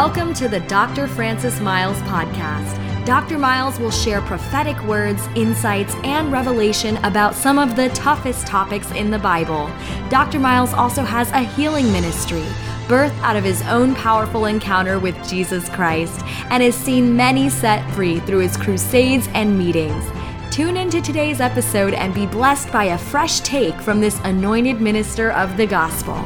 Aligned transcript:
Welcome 0.00 0.34
to 0.34 0.46
the 0.46 0.60
Dr. 0.60 1.08
Francis 1.08 1.58
Myles 1.58 1.96
podcast. 2.00 3.06
Dr. 3.06 3.38
Myles 3.38 3.78
will 3.78 3.90
share 3.90 4.20
prophetic 4.20 4.78
words, 4.84 5.26
insights, 5.34 5.94
and 6.04 6.30
revelation 6.30 6.98
about 6.98 7.34
some 7.34 7.58
of 7.58 7.76
the 7.76 7.88
toughest 7.88 8.46
topics 8.46 8.90
in 8.90 9.10
the 9.10 9.18
Bible. 9.18 9.70
Dr. 10.10 10.38
Myles 10.38 10.74
also 10.74 11.02
has 11.02 11.30
a 11.30 11.40
healing 11.40 11.90
ministry, 11.92 12.44
birthed 12.88 13.18
out 13.22 13.36
of 13.36 13.44
his 13.44 13.62
own 13.62 13.94
powerful 13.94 14.44
encounter 14.44 14.98
with 14.98 15.16
Jesus 15.26 15.66
Christ, 15.70 16.20
and 16.50 16.62
has 16.62 16.74
seen 16.74 17.16
many 17.16 17.48
set 17.48 17.90
free 17.92 18.20
through 18.20 18.40
his 18.40 18.58
crusades 18.58 19.30
and 19.32 19.56
meetings. 19.56 20.04
Tune 20.50 20.76
into 20.76 21.00
today's 21.00 21.40
episode 21.40 21.94
and 21.94 22.12
be 22.12 22.26
blessed 22.26 22.70
by 22.70 22.84
a 22.84 22.98
fresh 22.98 23.40
take 23.40 23.80
from 23.80 24.02
this 24.02 24.20
anointed 24.24 24.78
minister 24.78 25.32
of 25.32 25.56
the 25.56 25.66
gospel. 25.66 26.22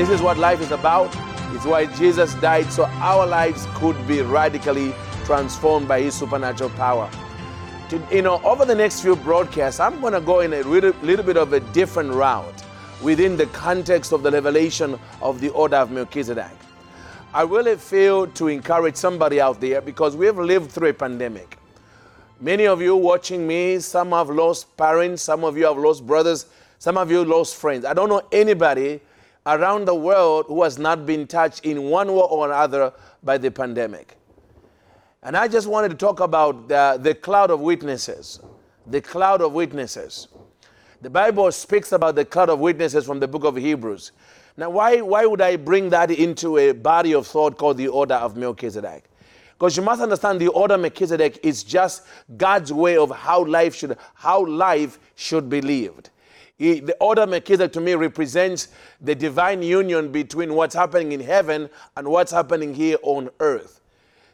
This 0.00 0.08
is 0.08 0.22
what 0.22 0.38
life 0.38 0.62
is 0.62 0.70
about. 0.70 1.14
It's 1.54 1.66
why 1.66 1.84
Jesus 1.84 2.32
died 2.36 2.72
so 2.72 2.86
our 2.86 3.26
lives 3.26 3.66
could 3.74 4.08
be 4.08 4.22
radically 4.22 4.94
transformed 5.26 5.88
by 5.88 6.00
His 6.00 6.14
supernatural 6.14 6.70
power. 6.70 7.10
To, 7.90 8.02
you 8.10 8.22
know, 8.22 8.40
over 8.42 8.64
the 8.64 8.74
next 8.74 9.02
few 9.02 9.14
broadcasts, 9.14 9.78
I'm 9.78 10.00
going 10.00 10.14
to 10.14 10.22
go 10.22 10.40
in 10.40 10.54
a 10.54 10.62
little, 10.62 10.94
little 11.02 11.22
bit 11.22 11.36
of 11.36 11.52
a 11.52 11.60
different 11.74 12.14
route 12.14 12.64
within 13.02 13.36
the 13.36 13.44
context 13.48 14.12
of 14.12 14.22
the 14.22 14.30
revelation 14.30 14.98
of 15.20 15.38
the 15.42 15.50
order 15.50 15.76
of 15.76 15.90
Melchizedek. 15.90 16.56
I 17.34 17.42
really 17.42 17.76
feel 17.76 18.26
to 18.26 18.48
encourage 18.48 18.96
somebody 18.96 19.38
out 19.38 19.60
there 19.60 19.82
because 19.82 20.16
we 20.16 20.24
have 20.24 20.38
lived 20.38 20.70
through 20.70 20.88
a 20.88 20.94
pandemic. 20.94 21.58
Many 22.40 22.66
of 22.66 22.80
you 22.80 22.96
watching 22.96 23.46
me, 23.46 23.80
some 23.80 24.12
have 24.12 24.30
lost 24.30 24.74
parents, 24.78 25.20
some 25.20 25.44
of 25.44 25.58
you 25.58 25.66
have 25.66 25.76
lost 25.76 26.06
brothers, 26.06 26.46
some 26.78 26.96
of 26.96 27.10
you 27.10 27.22
lost 27.22 27.56
friends. 27.56 27.84
I 27.84 27.92
don't 27.92 28.08
know 28.08 28.22
anybody 28.32 29.02
around 29.50 29.84
the 29.84 29.94
world 29.94 30.46
who 30.48 30.62
has 30.62 30.78
not 30.78 31.04
been 31.04 31.26
touched 31.26 31.64
in 31.64 31.84
one 31.84 32.08
way 32.08 32.22
or 32.22 32.46
another 32.46 32.92
by 33.22 33.36
the 33.36 33.50
pandemic. 33.50 34.16
And 35.22 35.36
I 35.36 35.48
just 35.48 35.66
wanted 35.66 35.90
to 35.90 35.96
talk 35.96 36.20
about 36.20 36.68
the, 36.68 36.98
the 37.00 37.14
cloud 37.14 37.50
of 37.50 37.60
witnesses. 37.60 38.40
The 38.86 39.00
cloud 39.00 39.42
of 39.42 39.52
witnesses. 39.52 40.28
The 41.02 41.10
Bible 41.10 41.50
speaks 41.52 41.92
about 41.92 42.14
the 42.14 42.24
cloud 42.24 42.48
of 42.48 42.58
witnesses 42.58 43.04
from 43.06 43.20
the 43.20 43.28
book 43.28 43.44
of 43.44 43.56
Hebrews. 43.56 44.12
Now, 44.56 44.70
why, 44.70 45.00
why 45.00 45.26
would 45.26 45.40
I 45.40 45.56
bring 45.56 45.90
that 45.90 46.10
into 46.10 46.58
a 46.58 46.72
body 46.72 47.14
of 47.14 47.26
thought 47.26 47.56
called 47.56 47.76
the 47.76 47.88
order 47.88 48.14
of 48.14 48.36
Melchizedek? 48.36 49.04
Because 49.52 49.76
you 49.76 49.82
must 49.82 50.00
understand 50.00 50.40
the 50.40 50.48
order 50.48 50.74
of 50.74 50.80
Melchizedek 50.80 51.40
is 51.42 51.64
just 51.64 52.06
God's 52.36 52.72
way 52.72 52.96
of 52.96 53.10
how 53.10 53.44
life 53.44 53.74
should, 53.74 53.96
how 54.14 54.46
life 54.46 54.98
should 55.16 55.48
be 55.50 55.60
lived. 55.60 56.10
He, 56.60 56.80
the 56.80 56.94
order 57.00 57.26
Melchizedek 57.26 57.72
to 57.72 57.80
me 57.80 57.94
represents 57.94 58.68
the 59.00 59.14
divine 59.14 59.62
union 59.62 60.12
between 60.12 60.52
what's 60.52 60.74
happening 60.74 61.12
in 61.12 61.20
heaven 61.20 61.70
and 61.96 62.06
what's 62.06 62.30
happening 62.30 62.74
here 62.74 62.98
on 63.00 63.30
earth. 63.40 63.80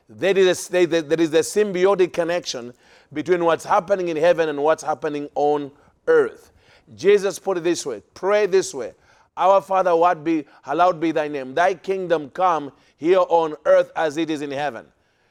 There 0.09 0.37
is, 0.37 0.69
a, 0.75 0.87
there 0.87 1.21
is 1.21 1.33
a 1.35 1.39
symbiotic 1.39 2.13
connection 2.13 2.75
between 3.13 3.45
what's 3.45 3.65
happening 3.65 4.09
in 4.09 4.17
heaven 4.17 4.49
and 4.49 4.61
what's 4.61 4.83
happening 4.83 5.29
on 5.37 5.71
earth. 6.09 6.51
Jesus 6.97 7.39
put 7.39 7.59
it 7.59 7.61
this 7.63 7.87
way 7.87 8.03
pray 8.13 8.47
this 8.47 8.75
way 8.75 8.95
Our 9.37 9.61
Father, 9.63 9.95
what 9.95 10.25
be, 10.25 10.47
hallowed 10.63 10.99
be 10.99 11.13
thy 11.13 11.29
name. 11.29 11.55
Thy 11.55 11.75
kingdom 11.75 12.31
come 12.31 12.73
here 12.97 13.25
on 13.29 13.55
earth 13.67 13.93
as 13.95 14.17
it 14.17 14.31
is 14.31 14.43
in 14.43 14.51
heaven. 14.51 14.85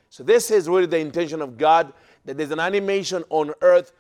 So, 0.10 0.24
this 0.24 0.50
is 0.50 0.70
really 0.70 0.86
the 0.86 1.00
intention 1.00 1.42
of 1.42 1.58
God 1.58 1.92
that 2.24 2.38
there's 2.38 2.52
an 2.52 2.62
animation 2.62 3.26
on 3.30 3.52
earth 3.62 3.92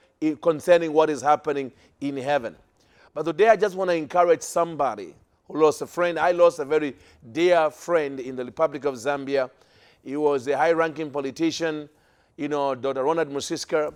concerning 0.41 0.93
what 0.93 1.09
is 1.09 1.21
happening 1.21 1.73
in 1.99 2.15
heaven. 2.15 2.55
But 3.15 3.23
today 3.23 3.47
I 3.47 3.55
just 3.55 3.77
want 3.77 3.89
to 3.89 3.95
encourage 3.95 4.41
somebody 4.41 5.15
who 5.47 5.61
lost 5.61 5.81
a 5.81 5.87
friend. 5.87 6.19
I 6.19 6.31
lost 6.31 6.59
a 6.59 6.65
very 6.65 6.97
dear 7.31 7.71
friend 7.71 8.19
in 8.19 8.35
the 8.35 8.43
Republic 8.43 8.83
of 8.83 8.95
Zambia. 8.95 9.49
He 10.03 10.17
was 10.17 10.45
a 10.47 10.57
high 10.57 10.73
ranking 10.73 11.09
politician, 11.09 11.87
you 12.35 12.49
know, 12.49 12.75
Dr. 12.75 13.05
Ronald 13.05 13.29
Musiska, 13.29 13.93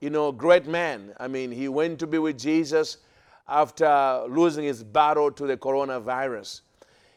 you 0.00 0.10
know, 0.10 0.30
great 0.32 0.66
man. 0.66 1.14
I 1.18 1.28
mean, 1.28 1.50
he 1.50 1.68
went 1.68 1.98
to 2.00 2.06
be 2.06 2.18
with 2.18 2.38
Jesus 2.38 2.98
after 3.48 4.26
losing 4.28 4.64
his 4.64 4.84
battle 4.84 5.32
to 5.32 5.46
the 5.46 5.56
coronavirus. 5.56 6.60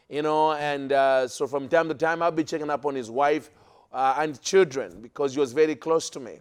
You 0.08 0.22
know, 0.22 0.54
and 0.54 0.90
uh, 0.90 1.28
so 1.28 1.46
from 1.46 1.68
time 1.68 1.86
to 1.88 1.94
time 1.94 2.22
I'll 2.22 2.30
be 2.30 2.44
checking 2.44 2.70
up 2.70 2.86
on 2.86 2.94
his 2.94 3.10
wife 3.10 3.50
uh, 3.92 4.14
and 4.18 4.40
children 4.40 5.02
because 5.02 5.34
he 5.34 5.40
was 5.40 5.52
very 5.52 5.76
close 5.76 6.08
to 6.10 6.20
me 6.20 6.38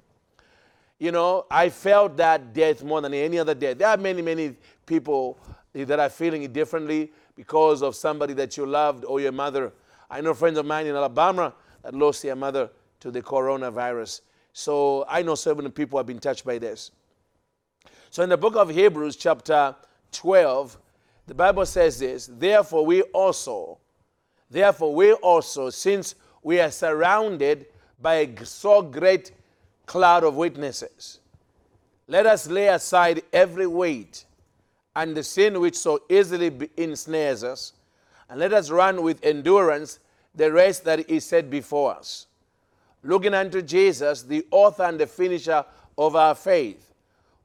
you 1.02 1.12
know, 1.12 1.48
I 1.50 1.70
felt 1.70 2.16
that 2.18 2.54
death 2.54 2.84
more 2.84 3.02
than 3.02 3.16
any 3.16 3.40
other 3.40 3.56
death. 3.56 3.80
There 3.80 3.88
are 3.88 3.98
many, 3.98 4.22
many 4.22 4.56
people 4.92 5.38
that 5.74 6.00
are 6.02 6.10
feeling 6.10 6.44
it 6.44 6.52
differently 6.52 7.14
because 7.38 7.82
of 7.82 7.96
somebody 7.96 8.34
that 8.34 8.58
you 8.58 8.66
loved 8.66 9.06
or 9.06 9.22
your 9.22 9.32
mother. 9.32 9.72
I 10.10 10.20
know 10.20 10.34
friends 10.34 10.58
of 10.58 10.66
mine 10.66 10.86
in 10.86 10.98
Alabama 10.98 11.54
that 11.82 11.94
lost 11.94 12.24
their 12.24 12.36
mother 12.36 12.70
to 13.00 13.10
the 13.10 13.22
coronavirus. 13.22 14.20
So 14.52 15.06
I 15.08 15.22
know 15.22 15.38
many 15.56 15.70
people 15.70 15.98
have 15.98 16.06
been 16.06 16.20
touched 16.20 16.44
by 16.44 16.58
this. 16.58 16.92
So 18.10 18.22
in 18.22 18.28
the 18.28 18.36
book 18.36 18.58
of 18.58 18.70
Hebrews, 18.70 19.16
chapter 19.16 19.74
12, 20.12 20.78
the 21.28 21.36
Bible 21.36 21.66
says 21.66 21.98
this 21.98 22.30
Therefore, 22.30 22.86
we 22.86 23.02
also, 23.04 23.78
therefore, 24.50 24.94
we 24.94 25.14
also, 25.14 25.70
since 25.70 26.16
we 26.44 26.60
are 26.60 26.70
surrounded 26.70 27.68
by 28.02 28.16
a 28.16 28.46
so 28.46 28.82
great 28.82 29.32
cloud 29.86 30.26
of 30.26 30.36
witnesses. 30.36 31.22
Let 32.10 32.26
us 32.26 32.50
lay 32.50 32.68
aside 32.68 33.22
every 33.32 33.68
weight 33.68 34.26
and 34.96 35.16
the 35.16 35.24
sin 35.24 35.60
which 35.60 35.78
so 35.78 36.02
easily 36.10 36.70
ensnares 36.78 37.44
us, 37.44 37.74
and 38.30 38.40
let 38.40 38.54
us 38.54 38.70
run 38.70 39.04
with 39.04 39.24
endurance 39.24 40.00
the 40.36 40.52
race 40.52 40.80
that 40.80 41.10
is 41.10 41.26
set 41.26 41.50
before 41.50 41.96
us. 41.96 42.28
Looking 43.04 43.34
unto 43.34 43.62
Jesus, 43.62 44.24
the 44.24 44.46
author 44.52 44.84
and 44.84 45.00
the 45.00 45.08
finisher 45.08 45.66
of 45.98 46.16
our 46.16 46.36
faith, 46.36 46.94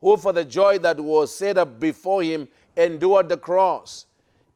who 0.00 0.16
for 0.16 0.32
the 0.32 0.44
joy 0.44 0.78
that 0.78 1.00
was 1.00 1.34
set 1.34 1.58
up 1.58 1.80
before 1.80 2.22
him 2.22 2.46
endured 2.76 3.28
the 3.28 3.36
cross, 3.36 4.06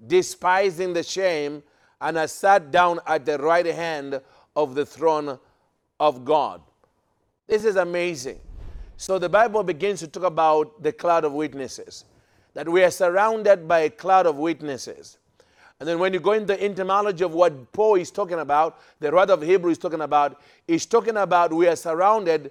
despising 0.07 0.93
the 0.93 1.03
shame, 1.03 1.63
and 2.01 2.17
has 2.17 2.33
sat 2.33 2.71
down 2.71 3.01
at 3.07 3.25
the 3.25 3.39
right 3.39 3.67
hand 3.67 4.21
of 4.57 4.75
the 4.75 4.87
throne 4.87 5.39
of 5.99 6.25
God. 6.25 6.61
This 7.47 7.65
is 7.65 7.77
amazing. 7.77 8.39
So 8.97 9.19
the 9.19 9.29
Bible 9.29 9.63
begins 9.63 10.01
to 10.01 10.07
talk 10.07 10.25
about 10.25 10.83
the 10.83 10.93
cloud 10.93 11.25
of 11.25 11.33
witnesses, 11.33 12.05
that 12.55 12.69
we 12.69 12.83
are 12.83 12.91
surrounded 12.91 13.67
by 13.69 13.81
a 13.81 13.91
cloud 13.91 14.27
of 14.27 14.37
witnesses. 14.37 15.19
And 15.79 15.89
then 15.89 15.99
when 15.99 16.13
you 16.13 16.21
go 16.21 16.33
into 16.33 16.47
the 16.47 16.63
etymology 16.63 17.25
of 17.25 17.33
what 17.33 17.73
Paul 17.73 17.95
is 17.95 18.11
talking 18.11 18.39
about, 18.39 18.81
the 19.01 19.11
writer 19.11 19.33
of 19.33 19.41
Hebrew 19.41 19.71
is 19.71 19.79
talking 19.79 20.03
about, 20.03 20.41
he's 20.67 20.85
talking 20.85 21.17
about 21.17 21.53
we 21.53 21.67
are 21.69 21.77
surrounded 21.77 22.51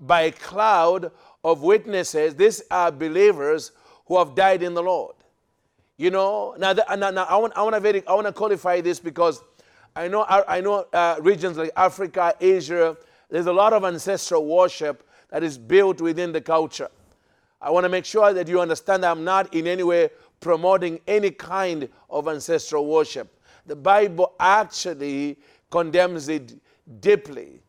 by 0.00 0.22
a 0.22 0.32
cloud 0.32 1.10
of 1.42 1.62
witnesses. 1.62 2.36
These 2.36 2.62
are 2.70 2.92
believers 2.92 3.72
who 4.06 4.16
have 4.18 4.36
died 4.36 4.62
in 4.62 4.74
the 4.74 4.82
Lord. 4.82 5.16
You 5.96 6.12
know, 6.12 6.54
now, 6.56 6.72
the, 6.72 6.84
now, 6.96 7.10
now 7.10 7.24
I, 7.24 7.36
want, 7.36 7.52
I, 7.56 7.62
want 7.62 7.74
to 7.74 7.80
very, 7.80 8.06
I 8.06 8.14
want 8.14 8.28
to 8.28 8.32
qualify 8.32 8.80
this 8.80 9.00
because 9.00 9.42
I 9.96 10.06
know, 10.06 10.24
I 10.28 10.60
know 10.60 10.86
uh, 10.92 11.16
regions 11.20 11.56
like 11.56 11.72
Africa, 11.76 12.34
Asia, 12.40 12.96
there's 13.28 13.46
a 13.46 13.52
lot 13.52 13.72
of 13.72 13.84
ancestral 13.84 14.46
worship 14.46 15.02
that 15.30 15.42
is 15.42 15.58
built 15.58 16.00
within 16.00 16.30
the 16.30 16.40
culture. 16.40 16.88
I 17.60 17.70
want 17.70 17.84
to 17.84 17.88
make 17.88 18.04
sure 18.04 18.32
that 18.32 18.48
you 18.48 18.60
understand 18.60 19.04
I'm 19.04 19.24
not 19.24 19.52
in 19.54 19.66
any 19.66 19.82
way 19.82 20.10
promoting 20.40 21.00
any 21.06 21.30
kind 21.30 21.88
of 22.08 22.28
ancestral 22.28 22.86
worship. 22.86 23.34
The 23.66 23.76
Bible 23.76 24.34
actually 24.38 25.38
condemns 25.70 26.28
it 26.28 26.54
deeply. 27.00 27.60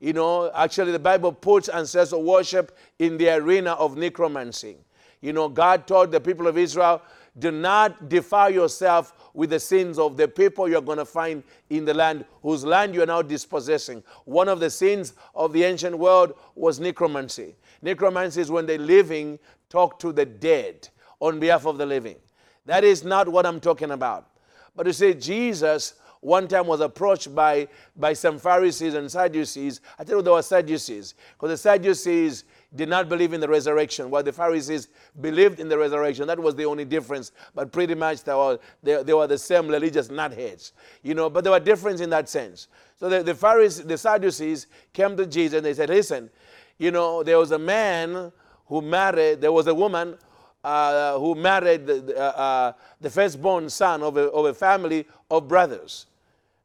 You 0.00 0.12
know, 0.12 0.50
actually, 0.52 0.92
the 0.92 0.98
Bible 0.98 1.32
puts 1.32 1.68
ancestral 1.68 2.22
worship 2.22 2.76
in 2.98 3.16
the 3.16 3.30
arena 3.30 3.72
of 3.72 3.96
necromancy. 3.96 4.76
You 5.20 5.32
know, 5.32 5.48
God 5.48 5.86
told 5.86 6.12
the 6.12 6.20
people 6.20 6.46
of 6.46 6.58
Israel, 6.58 7.00
do 7.38 7.50
not 7.50 8.08
defile 8.08 8.50
yourself 8.50 9.25
with 9.36 9.50
the 9.50 9.60
sins 9.60 9.98
of 9.98 10.16
the 10.16 10.26
people 10.26 10.66
you're 10.66 10.80
going 10.80 10.96
to 10.96 11.04
find 11.04 11.44
in 11.68 11.84
the 11.84 11.92
land 11.92 12.24
whose 12.42 12.64
land 12.64 12.94
you 12.94 13.02
are 13.02 13.06
now 13.06 13.20
dispossessing. 13.20 14.02
One 14.24 14.48
of 14.48 14.60
the 14.60 14.70
sins 14.70 15.12
of 15.34 15.52
the 15.52 15.62
ancient 15.62 15.96
world 15.96 16.32
was 16.54 16.80
necromancy. 16.80 17.54
Necromancy 17.82 18.40
is 18.40 18.50
when 18.50 18.64
the 18.64 18.78
living 18.78 19.38
talk 19.68 19.98
to 19.98 20.10
the 20.10 20.24
dead 20.24 20.88
on 21.20 21.38
behalf 21.38 21.66
of 21.66 21.76
the 21.76 21.84
living. 21.84 22.16
That 22.64 22.82
is 22.82 23.04
not 23.04 23.28
what 23.28 23.44
I'm 23.44 23.60
talking 23.60 23.90
about. 23.90 24.26
But 24.74 24.86
you 24.86 24.94
see, 24.94 25.12
Jesus 25.12 25.94
one 26.20 26.48
time 26.48 26.66
was 26.66 26.80
approached 26.80 27.34
by, 27.34 27.68
by 27.94 28.12
some 28.12 28.38
Pharisees 28.38 28.94
and 28.94 29.10
Sadducees. 29.10 29.80
I 29.98 30.04
tell 30.04 30.16
you, 30.16 30.22
there 30.22 30.32
were 30.32 30.42
Sadducees. 30.42 31.14
Because 31.34 31.50
the 31.50 31.56
Sadducees 31.56 32.44
did 32.74 32.88
not 32.88 33.08
believe 33.08 33.32
in 33.32 33.40
the 33.40 33.48
resurrection, 33.48 34.10
while 34.10 34.22
the 34.22 34.32
Pharisees 34.32 34.88
believed 35.20 35.60
in 35.60 35.68
the 35.68 35.78
resurrection. 35.78 36.26
That 36.26 36.38
was 36.38 36.54
the 36.54 36.64
only 36.64 36.84
difference. 36.84 37.32
But 37.54 37.72
pretty 37.72 37.94
much 37.94 38.24
they 38.24 38.34
were, 38.34 38.58
they, 38.82 39.02
they 39.02 39.14
were 39.14 39.26
the 39.26 39.38
same 39.38 39.68
religious 39.68 40.08
nutheads. 40.08 40.72
You 41.02 41.14
know, 41.14 41.30
but 41.30 41.44
there 41.44 41.52
were 41.52 41.60
difference 41.60 42.00
in 42.00 42.10
that 42.10 42.28
sense. 42.28 42.68
So 42.98 43.08
the, 43.08 43.22
the 43.22 43.34
Pharisees, 43.34 43.84
the 43.84 43.98
Sadducees 43.98 44.66
came 44.92 45.16
to 45.16 45.26
Jesus 45.26 45.58
and 45.58 45.66
they 45.66 45.74
said, 45.74 45.90
listen, 45.90 46.30
you 46.78 46.90
know, 46.90 47.22
there 47.22 47.38
was 47.38 47.52
a 47.52 47.58
man 47.58 48.32
who 48.66 48.82
married, 48.82 49.40
there 49.40 49.52
was 49.52 49.66
a 49.66 49.74
woman 49.74 50.16
uh, 50.64 51.18
who 51.18 51.34
married 51.34 51.86
the, 51.86 52.00
the, 52.00 52.18
uh, 52.18 52.40
uh, 52.40 52.72
the 53.00 53.08
firstborn 53.08 53.70
son 53.70 54.02
of 54.02 54.16
a, 54.16 54.24
of 54.30 54.46
a 54.46 54.54
family 54.54 55.06
of 55.30 55.46
brothers. 55.46 56.06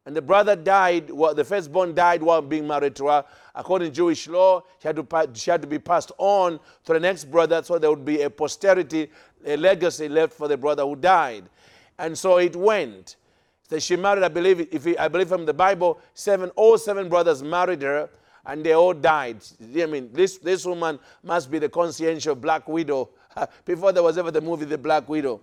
And 0.05 0.15
the 0.15 0.21
brother 0.21 0.55
died, 0.55 1.11
well, 1.11 1.35
the 1.35 1.43
firstborn 1.43 1.93
died 1.93 2.23
while 2.23 2.41
being 2.41 2.67
married 2.67 2.95
to 2.95 3.07
her. 3.07 3.25
According 3.53 3.89
to 3.89 3.95
Jewish 3.95 4.27
law, 4.27 4.63
she 4.79 4.87
had, 4.87 4.95
to, 4.95 5.29
she 5.33 5.51
had 5.51 5.61
to 5.61 5.67
be 5.67 5.77
passed 5.77 6.11
on 6.17 6.59
to 6.85 6.93
the 6.93 6.99
next 6.99 7.25
brother 7.25 7.61
so 7.61 7.77
there 7.77 7.89
would 7.91 8.05
be 8.05 8.21
a 8.21 8.29
posterity, 8.29 9.09
a 9.45 9.55
legacy 9.57 10.09
left 10.09 10.33
for 10.33 10.47
the 10.47 10.57
brother 10.57 10.83
who 10.83 10.95
died. 10.95 11.43
And 11.99 12.17
so 12.17 12.37
it 12.37 12.55
went. 12.55 13.17
So 13.69 13.77
she 13.77 13.95
married, 13.95 14.23
I 14.23 14.29
believe, 14.29 14.67
if 14.73 14.87
I 14.99 15.07
believe 15.07 15.29
from 15.29 15.45
the 15.45 15.53
Bible, 15.53 15.99
seven, 16.15 16.49
all 16.55 16.77
seven 16.79 17.07
brothers 17.07 17.43
married 17.43 17.83
her 17.83 18.09
and 18.45 18.65
they 18.65 18.73
all 18.73 18.93
died. 18.93 19.37
I 19.61 19.85
mean, 19.85 20.09
this, 20.11 20.39
this 20.39 20.65
woman 20.65 20.99
must 21.23 21.51
be 21.51 21.59
the 21.59 21.69
conscientious 21.69 22.35
black 22.35 22.67
widow 22.67 23.09
before 23.65 23.91
there 23.91 24.03
was 24.03 24.17
ever 24.17 24.31
the 24.31 24.41
movie 24.41 24.65
The 24.65 24.77
Black 24.77 25.07
Widow. 25.07 25.41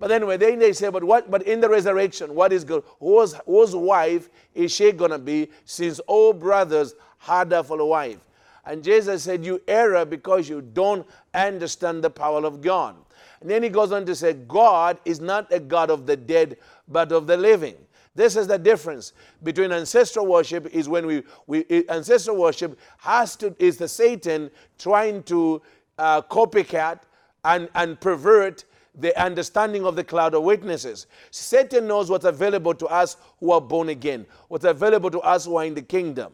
But 0.00 0.10
anyway, 0.10 0.38
then 0.38 0.58
they 0.58 0.72
say, 0.72 0.88
but 0.88 1.04
what? 1.04 1.30
But 1.30 1.42
in 1.42 1.60
the 1.60 1.68
resurrection, 1.68 2.34
what 2.34 2.52
is 2.52 2.64
good? 2.64 2.82
Whose, 2.98 3.34
whose 3.44 3.76
wife 3.76 4.30
is 4.54 4.72
she 4.72 4.92
gonna 4.92 5.18
be? 5.18 5.50
Since 5.66 6.00
all 6.00 6.32
brothers 6.32 6.94
had 7.18 7.52
her 7.52 7.62
for 7.62 7.78
a 7.78 7.86
wife. 7.86 8.18
And 8.64 8.82
Jesus 8.82 9.22
said, 9.22 9.44
You 9.44 9.60
err 9.68 10.04
because 10.06 10.48
you 10.48 10.62
don't 10.62 11.06
understand 11.34 12.02
the 12.02 12.10
power 12.10 12.44
of 12.46 12.62
God. 12.62 12.96
And 13.42 13.50
then 13.50 13.62
he 13.62 13.68
goes 13.68 13.92
on 13.92 14.06
to 14.06 14.14
say, 14.14 14.32
God 14.32 14.98
is 15.04 15.20
not 15.20 15.52
a 15.52 15.60
God 15.60 15.90
of 15.90 16.06
the 16.06 16.16
dead, 16.16 16.56
but 16.88 17.12
of 17.12 17.26
the 17.26 17.36
living. 17.36 17.74
This 18.14 18.36
is 18.36 18.46
the 18.46 18.58
difference 18.58 19.12
between 19.42 19.70
ancestral 19.70 20.26
worship 20.26 20.66
is 20.74 20.88
when 20.88 21.06
we, 21.06 21.22
we 21.46 21.64
ancestral 21.88 22.36
worship 22.36 22.78
has 22.98 23.36
to 23.36 23.54
is 23.58 23.76
the 23.76 23.88
Satan 23.88 24.50
trying 24.78 25.22
to 25.24 25.62
uh, 25.98 26.22
copycat 26.22 27.00
and, 27.44 27.68
and 27.74 28.00
pervert 28.00 28.64
the 28.94 29.18
understanding 29.20 29.84
of 29.84 29.96
the 29.96 30.04
cloud 30.04 30.34
of 30.34 30.42
witnesses. 30.42 31.06
Satan 31.30 31.86
knows 31.86 32.10
what's 32.10 32.24
available 32.24 32.74
to 32.74 32.86
us 32.86 33.16
who 33.38 33.52
are 33.52 33.60
born 33.60 33.88
again, 33.88 34.26
what's 34.48 34.64
available 34.64 35.10
to 35.10 35.20
us 35.20 35.44
who 35.44 35.56
are 35.56 35.64
in 35.64 35.74
the 35.74 35.82
kingdom. 35.82 36.32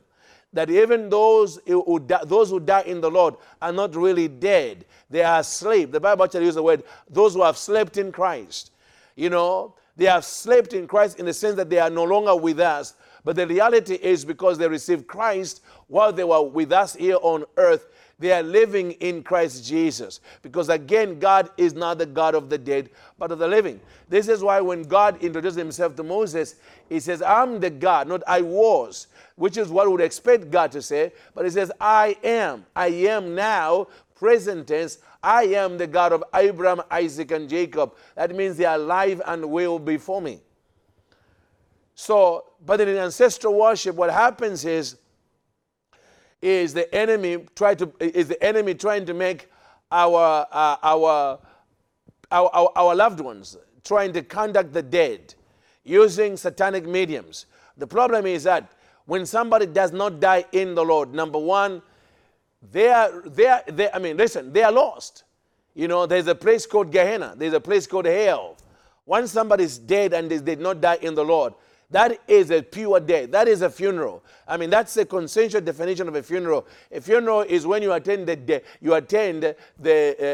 That 0.53 0.71
even 0.71 1.11
those 1.11 1.59
who, 1.67 2.01
die, 2.01 2.25
those 2.25 2.51
who 2.51 2.61
die 2.61 2.83
in 2.83 3.01
the 3.01 3.11
Lord 3.11 3.35
are 3.61 3.73
not 3.73 3.95
really 3.95 4.29
dead, 4.29 4.87
they 5.11 5.23
are 5.23 5.41
asleep. 5.41 5.93
The 5.93 6.01
Bible 6.01 6.25
actually 6.25 6.45
uses 6.45 6.55
the 6.55 6.63
word 6.63 6.85
those 7.11 7.35
who 7.35 7.43
have 7.43 7.59
slept 7.59 7.99
in 7.99 8.11
Christ. 8.11 8.73
You 9.17 9.29
know, 9.29 9.75
they 9.97 10.07
have 10.07 10.25
slept 10.25 10.73
in 10.73 10.87
Christ 10.87 11.19
in 11.19 11.27
the 11.27 11.35
sense 11.35 11.57
that 11.57 11.69
they 11.69 11.79
are 11.79 11.91
no 11.91 12.05
longer 12.05 12.37
with 12.37 12.61
us. 12.61 12.95
But 13.25 13.37
the 13.37 13.47
reality 13.47 13.95
is 13.95 14.25
because 14.25 14.57
they 14.57 14.69
received 14.69 15.07
Christ 15.07 15.63
while 15.89 16.13
they 16.13 16.25
were 16.25 16.43
with 16.43 16.73
us 16.73 16.95
here 16.95 17.19
on 17.21 17.45
earth, 17.57 17.89
they 18.19 18.33
are 18.33 18.43
living 18.43 18.93
in 18.93 19.23
Christ 19.23 19.67
Jesus. 19.67 20.21
Because 20.43 20.69
again, 20.71 21.19
God 21.19 21.51
is 21.59 21.75
not 21.75 21.99
the 21.99 22.07
God 22.07 22.35
of 22.35 22.49
the 22.49 22.57
dead, 22.57 22.89
but 23.19 23.31
of 23.31 23.39
the 23.39 23.49
living. 23.49 23.79
This 24.09 24.29
is 24.29 24.43
why 24.43 24.61
when 24.61 24.83
God 24.85 25.23
introduced 25.23 25.59
himself 25.59 25.95
to 25.97 26.03
Moses, 26.03 26.57
he 26.89 26.99
says, 26.99 27.21
I'm 27.21 27.61
the 27.61 27.69
God, 27.69 28.09
not 28.09 28.23
I 28.27 28.41
was, 28.41 29.09
which 29.35 29.59
is 29.59 29.69
what 29.69 29.87
we 29.87 29.93
would 29.93 30.01
expect 30.01 30.51
God 30.51 30.73
to 30.73 30.81
say. 30.81 31.13
But 31.35 31.45
he 31.45 31.51
says, 31.51 31.71
I 31.79 32.17
am. 32.25 32.65
I 32.75 32.89
am 32.89 33.35
now, 33.35 33.89
present 34.15 34.69
tense. 34.69 34.99
I 35.23 35.45
am 35.45 35.77
the 35.77 35.87
God 35.87 36.13
of 36.13 36.25
Abraham, 36.35 36.81
Isaac, 36.91 37.33
and 37.33 37.49
Jacob. 37.49 37.97
That 38.15 38.35
means 38.35 38.57
they 38.57 38.65
are 38.65 38.77
alive 38.77 39.21
and 39.27 39.45
will 39.51 39.79
before 39.79 40.23
me. 40.23 40.41
So, 41.95 42.45
but 42.65 42.81
in 42.81 42.89
ancestral 42.97 43.59
worship, 43.59 43.97
what 43.97 44.11
happens 44.11 44.65
is 44.65 44.97
is 46.43 46.75
the 46.75 46.93
enemy 46.95 47.47
try 47.55 47.75
to 47.75 47.93
is 48.01 48.29
the 48.29 48.43
enemy 48.43 48.75
trying 48.75 49.07
to 49.07 49.15
make 49.15 49.51
our 49.91 50.47
uh, 50.53 50.77
our, 50.83 51.39
our, 52.31 52.51
our 52.55 52.73
our 52.77 52.95
loved 52.95 53.21
ones 53.21 53.57
trying 53.85 54.13
to 54.13 54.23
conduct 54.23 54.73
the 54.73 54.83
dead 54.83 55.35
using 55.85 56.37
satanic 56.37 56.87
mediums. 56.87 57.47
The 57.77 57.87
problem 57.87 58.27
is 58.27 58.45
that 58.45 58.69
when 59.07 59.25
somebody 59.25 59.67
does 59.67 59.93
not 59.93 60.21
die 60.21 60.45
in 60.53 60.75
the 60.75 60.85
Lord, 60.85 61.15
number 61.15 61.39
one, 61.39 61.81
they 62.73 62.89
are 62.89 63.23
they 63.25 63.47
are 63.47 63.63
they, 63.67 63.91
I 63.93 63.99
mean, 63.99 64.17
listen, 64.17 64.53
they 64.53 64.63
are 64.63 64.73
lost. 64.73 65.25
You 65.75 65.89
know, 65.89 66.07
there's 66.07 66.27
a 66.27 66.35
place 66.35 66.67
called 66.67 66.91
Gehenna. 66.91 67.35
There's 67.37 67.53
a 67.53 67.61
place 67.61 67.87
called 67.87 68.07
hell. 68.07 68.57
Once 69.05 69.31
somebody 69.31 69.65
is 69.65 69.79
dead 69.79 70.13
and 70.13 70.31
they 70.31 70.39
did 70.39 70.59
not 70.59 70.81
die 70.81 70.99
in 71.03 71.15
the 71.15 71.25
Lord, 71.25 71.53
that 71.91 72.21
is 72.27 72.51
a 72.51 72.63
pure 72.63 72.99
death. 73.01 73.31
That 73.31 73.47
is 73.47 73.63
a 73.63 73.71
funeral. 73.71 74.25
I 74.49 74.57
mean, 74.57 74.71
that's 74.71 74.97
a 74.97 75.05
consensual 75.05 75.61
definition 75.61 76.09
of 76.09 76.17
a 76.17 76.23
funeral. 76.23 76.67
A 76.91 77.01
funeral 77.01 77.43
is 77.43 77.67
when 77.67 77.83
you 77.83 77.93
attend 77.93 78.27
the, 78.27 78.63
you 78.81 78.95
attend 78.95 79.43
the, 79.43 79.57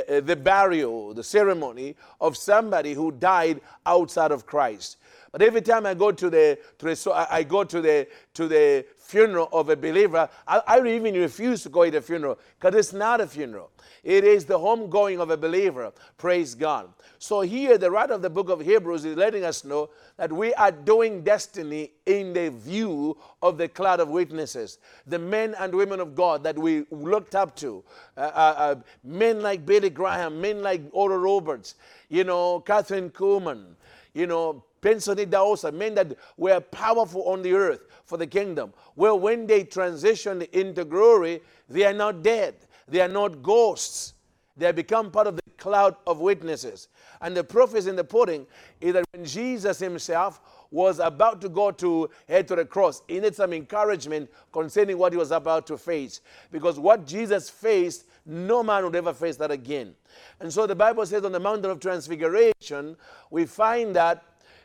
uh, 0.09 0.13
uh, 0.13 0.21
the 0.21 0.37
burial, 0.37 1.13
the 1.13 1.23
ceremony 1.23 1.95
of 2.21 2.37
somebody 2.37 2.95
who 2.95 3.13
died 3.13 3.61
outside 3.85 4.31
of 4.31 4.47
Christ. 4.47 4.97
But 5.32 5.40
every 5.40 5.62
time 5.62 5.87
I 5.87 5.94
go 5.94 6.12
to 6.12 6.29
the, 6.29 6.58
to 6.79 6.94
the 6.94 7.26
I 7.31 7.43
go 7.43 7.64
to 7.64 7.81
the 7.81 8.06
to 8.34 8.49
the 8.49 8.84
funeral 8.99 9.49
of 9.50 9.70
a 9.70 9.76
believer, 9.76 10.29
I, 10.46 10.61
I 10.67 10.87
even 10.87 11.14
refuse 11.14 11.62
to 11.62 11.70
go 11.70 11.90
to 11.90 11.96
a 11.96 12.02
funeral 12.02 12.38
because 12.61 12.79
it's 12.79 12.93
not 12.93 13.23
a 13.23 13.26
funeral. 13.26 13.70
It 14.05 14.25
is 14.25 14.44
the 14.44 14.58
homegoing 14.58 15.20
of 15.20 15.31
a 15.31 15.37
believer. 15.38 15.90
Praise 16.19 16.55
God. 16.55 16.93
So 17.19 17.40
here, 17.40 17.79
the 17.79 17.90
writer 17.90 18.12
of 18.12 18.20
the 18.20 18.29
book 18.29 18.50
of 18.50 18.61
Hebrews 18.61 19.06
is 19.06 19.17
letting 19.17 19.43
us 19.44 19.64
know 19.64 19.88
that 20.19 20.31
we 20.31 20.52
are 20.55 20.70
doing 20.73 21.23
destiny 21.23 21.93
in 22.05 22.34
the 22.34 22.50
view 22.50 23.17
of 23.40 23.56
the 23.56 23.69
cloud 23.69 24.00
of 24.00 24.08
witnesses. 24.08 24.79
The 25.06 25.19
men 25.19 25.55
and 25.58 25.75
women 25.75 26.00
of 26.00 26.14
God 26.14 26.43
that 26.44 26.58
we 26.58 26.84
looked 26.90 27.34
up 27.34 27.56
to. 27.56 27.82
Uh, 28.19 28.20
uh, 28.20 28.55
uh, 28.58 28.75
men 29.02 29.40
like 29.40 29.64
Billy 29.64 29.88
Graham, 29.88 30.43
men 30.43 30.62
like 30.62 30.82
Oral 30.93 31.19
Roberts, 31.19 31.76
you 32.11 32.25
know, 32.25 32.61
Kathryn 32.61 33.11
Kuhlman, 33.12 33.76
you 34.12 34.26
know, 34.26 34.64
Benson 34.82 35.17
Idahosa, 35.17 35.73
men 35.73 35.94
that 35.94 36.14
were 36.37 36.61
powerful 36.61 37.23
on 37.23 37.40
the 37.40 37.55
earth 37.55 37.87
for 38.05 38.19
the 38.19 38.26
kingdom. 38.26 38.75
Well, 38.96 39.19
when 39.19 39.46
they 39.46 39.64
transition 39.64 40.43
into 40.52 40.84
glory, 40.84 41.40
they 41.69 41.84
are 41.84 41.94
not 41.94 42.23
dead. 42.23 42.56
They 42.88 43.00
are 43.00 43.08
not 43.08 43.43
ghosts. 43.43 44.12
They 44.56 44.67
have 44.67 44.76
become 44.76 45.11
part 45.11 45.29
of 45.29 45.37
the 45.37 45.43
cloud 45.56 45.96
of 46.06 46.20
witnesses. 46.20 46.88
And 47.20 47.37
the 47.37 47.44
proof 47.44 47.75
is 47.75 47.87
in 47.87 47.96
the 47.96 48.05
pudding 48.05 48.46
is 48.81 48.94
that 48.94 49.05
when 49.12 49.25
Jesus 49.25 49.79
himself 49.79 50.40
was 50.73 50.99
about 50.99 51.40
to 51.43 51.49
go 51.49 51.70
to 51.70 52.11
head 52.29 52.49
to 52.49 52.56
the 52.56 52.64
cross, 52.64 53.02
he 53.06 53.14
needed 53.14 53.37
some 53.37 53.52
encouragement 53.52 54.29
concerning 54.52 54.99
what 54.99 55.12
he 55.12 55.19
was 55.19 55.31
about 55.31 55.67
to 55.69 55.79
face. 55.79 56.20
Because 56.50 56.81
what 56.81 57.06
Jesus 57.06 57.49
faced, 57.49 58.05
no 58.26 58.62
man 58.62 58.84
would 58.84 58.96
ever 58.96 59.12
face 59.12 59.37
that 59.37 59.52
again. 59.52 59.94
And 60.40 60.53
so 60.53 60.67
the 60.67 60.74
Bible 60.74 61.06
says 61.06 61.24
on 61.24 61.32
the 61.32 61.41
mountain 61.41 61.70
of 61.70 61.79
transfiguration, 61.79 62.96
we 63.31 63.46
find 63.46 63.94
that 63.94 64.24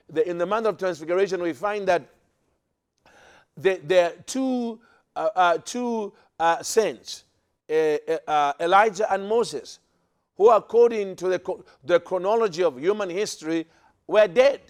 the, 0.10 0.28
in 0.30 0.38
the 0.38 0.46
mountain 0.46 0.70
of 0.70 0.78
transfiguration, 0.78 1.42
we 1.42 1.54
find 1.54 1.88
that 1.88 2.04
there, 3.56 4.08
are 4.08 4.12
two, 4.26 4.80
uh, 5.16 5.30
uh, 5.36 5.58
two 5.64 6.14
uh, 6.40 6.62
saints 6.62 7.24
uh, 7.70 7.98
uh, 8.28 8.54
Elijah 8.60 9.12
and 9.12 9.28
Moses, 9.28 9.80
who, 10.38 10.50
according 10.52 11.16
to 11.18 11.28
the, 11.28 11.64
the 11.84 12.00
chronology 12.00 12.64
of 12.64 12.80
human 12.80 13.10
history, 13.10 13.66
were 14.08 14.28
dead. 14.28 14.62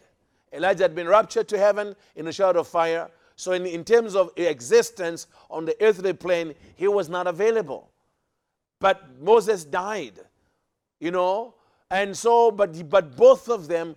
Elijah 0.51 0.85
had 0.85 0.95
been 0.95 1.07
raptured 1.07 1.47
to 1.49 1.57
heaven 1.57 1.95
in 2.15 2.27
a 2.27 2.31
shower 2.31 2.57
of 2.57 2.67
fire. 2.67 3.09
So, 3.35 3.51
in, 3.51 3.65
in 3.67 3.83
terms 3.83 4.15
of 4.15 4.31
existence 4.35 5.27
on 5.51 5.65
the 5.65 5.75
earthly 5.81 6.13
plane, 6.13 6.55
he 6.75 6.87
was 6.87 7.07
not 7.07 7.27
available. 7.27 7.91
But 8.79 9.21
Moses 9.21 9.63
died, 9.63 10.19
you 10.99 11.11
know. 11.11 11.53
And 11.91 12.17
so, 12.17 12.49
but, 12.49 12.89
but 12.89 13.15
both 13.15 13.47
of 13.47 13.67
them 13.67 13.95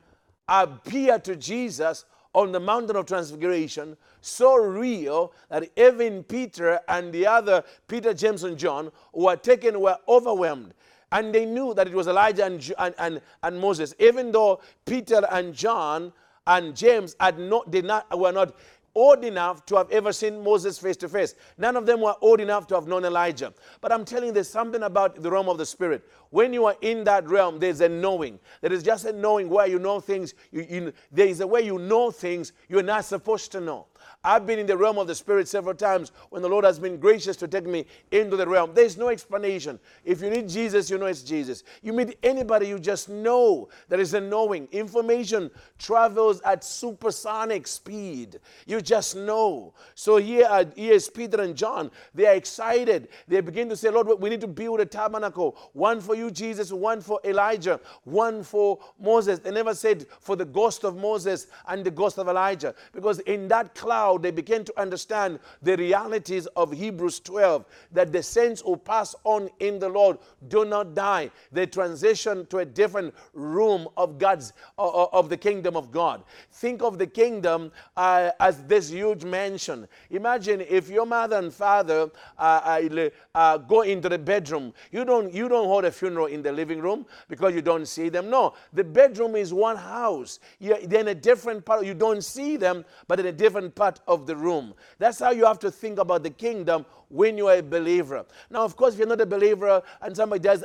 appear 0.50 1.18
to 1.20 1.36
Jesus 1.36 2.04
on 2.34 2.52
the 2.52 2.60
mountain 2.60 2.96
of 2.96 3.06
transfiguration 3.06 3.96
so 4.20 4.54
real 4.56 5.32
that 5.48 5.70
even 5.76 6.22
Peter 6.24 6.80
and 6.88 7.12
the 7.12 7.26
other, 7.26 7.64
Peter, 7.88 8.12
James, 8.12 8.44
and 8.44 8.58
John, 8.58 8.90
who 9.14 9.24
were 9.24 9.36
taken, 9.36 9.80
were 9.80 9.96
overwhelmed. 10.08 10.74
And 11.12 11.34
they 11.34 11.44
knew 11.44 11.74
that 11.74 11.88
it 11.88 11.94
was 11.94 12.06
Elijah 12.06 12.44
and, 12.44 12.72
and, 12.78 12.94
and, 12.98 13.20
and 13.42 13.58
Moses, 13.58 13.94
even 13.98 14.30
though 14.30 14.60
Peter 14.84 15.22
and 15.32 15.54
John 15.54 16.12
and 16.46 16.76
James 16.76 17.16
had 17.18 17.38
not, 17.38 17.70
did 17.70 17.84
not, 17.84 18.16
were 18.16 18.32
not 18.32 18.54
old 18.94 19.24
enough 19.24 19.64
to 19.66 19.76
have 19.76 19.90
ever 19.90 20.12
seen 20.12 20.42
Moses 20.42 20.78
face 20.78 20.96
to 20.98 21.08
face. 21.08 21.34
None 21.58 21.76
of 21.76 21.86
them 21.86 22.00
were 22.00 22.14
old 22.20 22.40
enough 22.40 22.66
to 22.68 22.74
have 22.74 22.86
known 22.86 23.04
Elijah. 23.04 23.52
But 23.80 23.92
I'm 23.92 24.04
telling 24.04 24.26
you, 24.26 24.32
there's 24.32 24.48
something 24.48 24.82
about 24.82 25.22
the 25.22 25.30
realm 25.30 25.48
of 25.48 25.58
the 25.58 25.66
Spirit. 25.66 26.04
When 26.30 26.52
you 26.52 26.66
are 26.66 26.76
in 26.80 27.04
that 27.04 27.28
realm, 27.28 27.58
there's 27.58 27.80
a 27.80 27.88
knowing. 27.88 28.38
There 28.60 28.72
is 28.72 28.82
just 28.82 29.04
a 29.04 29.12
knowing 29.12 29.48
where 29.48 29.66
you 29.66 29.78
know 29.78 30.00
things. 30.00 30.34
You, 30.50 30.66
you, 30.68 30.92
there 31.10 31.26
is 31.26 31.40
a 31.40 31.46
way 31.46 31.62
you 31.62 31.78
know 31.78 32.10
things 32.10 32.52
you're 32.68 32.82
not 32.82 33.04
supposed 33.04 33.52
to 33.52 33.60
know. 33.60 33.86
I've 34.22 34.46
been 34.46 34.58
in 34.58 34.66
the 34.66 34.76
realm 34.76 34.98
of 34.98 35.06
the 35.06 35.14
Spirit 35.14 35.48
several 35.48 35.74
times 35.74 36.12
when 36.28 36.42
the 36.42 36.48
Lord 36.48 36.64
has 36.64 36.78
been 36.78 36.98
gracious 36.98 37.36
to 37.38 37.48
take 37.48 37.66
me 37.66 37.86
into 38.10 38.36
the 38.36 38.46
realm. 38.46 38.72
There's 38.74 38.96
no 38.96 39.08
explanation. 39.08 39.78
If 40.04 40.20
you 40.20 40.30
need 40.30 40.48
Jesus, 40.48 40.90
you 40.90 40.98
know 40.98 41.06
it's 41.06 41.22
Jesus. 41.22 41.64
You 41.82 41.92
meet 41.92 42.18
anybody, 42.22 42.68
you 42.68 42.78
just 42.78 43.08
know 43.08 43.68
there 43.88 44.00
is 44.00 44.14
a 44.14 44.20
knowing. 44.20 44.68
Information 44.72 45.50
travels 45.78 46.40
at 46.42 46.64
supersonic 46.64 47.66
speed. 47.66 48.40
You 48.66 48.80
just 48.80 49.16
know. 49.16 49.74
So 49.94 50.16
here, 50.16 50.46
are, 50.46 50.64
here 50.76 50.92
is 50.92 51.08
Peter 51.08 51.40
and 51.40 51.56
John. 51.56 51.90
They 52.14 52.26
are 52.26 52.34
excited. 52.34 53.08
They 53.26 53.40
begin 53.40 53.68
to 53.70 53.76
say, 53.76 53.90
Lord, 53.90 54.08
we 54.20 54.30
need 54.30 54.40
to 54.42 54.48
build 54.48 54.80
a 54.80 54.86
tabernacle. 54.86 55.56
One 55.72 56.00
for 56.00 56.14
you, 56.14 56.30
Jesus, 56.30 56.72
one 56.72 57.00
for 57.00 57.20
Elijah, 57.24 57.80
one 58.04 58.42
for 58.42 58.78
Moses. 59.00 59.38
They 59.38 59.50
never 59.50 59.74
said 59.74 60.06
for 60.20 60.36
the 60.36 60.44
ghost 60.44 60.84
of 60.84 60.96
Moses 60.96 61.46
and 61.68 61.84
the 61.84 61.90
ghost 61.90 62.18
of 62.18 62.28
Elijah. 62.28 62.74
Because 62.92 63.20
in 63.20 63.48
that 63.48 63.74
cloud, 63.90 64.22
they 64.22 64.30
began 64.30 64.62
to 64.62 64.72
understand 64.80 65.40
the 65.62 65.76
realities 65.76 66.46
of 66.54 66.70
Hebrews 66.70 67.18
12 67.18 67.64
that 67.90 68.12
the 68.12 68.22
saints 68.22 68.60
who 68.60 68.76
pass 68.76 69.16
on 69.24 69.50
in 69.58 69.80
the 69.80 69.88
Lord 69.88 70.18
do 70.46 70.64
not 70.64 70.94
die. 70.94 71.28
They 71.50 71.66
transition 71.66 72.46
to 72.46 72.58
a 72.58 72.64
different 72.64 73.12
room 73.32 73.88
of 73.96 74.16
God's, 74.16 74.52
uh, 74.78 75.06
of 75.06 75.28
the 75.28 75.36
kingdom 75.36 75.76
of 75.76 75.90
God. 75.90 76.22
Think 76.52 76.84
of 76.84 76.98
the 76.98 77.06
kingdom 77.08 77.72
uh, 77.96 78.30
as 78.38 78.62
this 78.62 78.90
huge 78.90 79.24
mansion. 79.24 79.88
Imagine 80.10 80.60
if 80.60 80.88
your 80.88 81.06
mother 81.06 81.38
and 81.38 81.52
father 81.52 82.12
uh, 82.38 82.78
uh, 82.88 83.08
uh, 83.34 83.58
go 83.58 83.80
into 83.80 84.08
the 84.08 84.18
bedroom. 84.18 84.72
You 84.92 85.04
don't, 85.04 85.34
you 85.34 85.48
don't 85.48 85.66
hold 85.66 85.84
a 85.84 85.90
funeral 85.90 86.26
in 86.26 86.42
the 86.42 86.52
living 86.52 86.80
room 86.80 87.06
because 87.28 87.54
you 87.54 87.62
don't 87.62 87.88
see 87.88 88.08
them. 88.08 88.30
No, 88.30 88.54
the 88.72 88.84
bedroom 88.84 89.34
is 89.34 89.52
one 89.52 89.76
house. 89.76 90.38
You're, 90.60 90.78
they're 90.78 91.00
in 91.00 91.08
a 91.08 91.14
different 91.14 91.64
part. 91.64 91.84
You 91.84 91.94
don't 91.94 92.22
see 92.22 92.56
them, 92.56 92.84
but 93.08 93.18
in 93.18 93.26
a 93.26 93.32
different 93.32 93.74
part 93.80 93.98
of 94.06 94.26
the 94.26 94.36
room. 94.36 94.74
That's 94.98 95.18
how 95.20 95.30
you 95.30 95.46
have 95.46 95.58
to 95.60 95.70
think 95.70 95.98
about 95.98 96.22
the 96.22 96.28
kingdom 96.28 96.84
when 97.08 97.38
you 97.38 97.48
are 97.48 97.56
a 97.56 97.62
believer. 97.62 98.26
Now, 98.50 98.62
of 98.62 98.76
course, 98.76 98.92
if 98.92 98.98
you're 98.98 99.08
not 99.08 99.22
a 99.22 99.26
believer 99.26 99.82
and 100.02 100.14
somebody 100.14 100.42
does, 100.42 100.62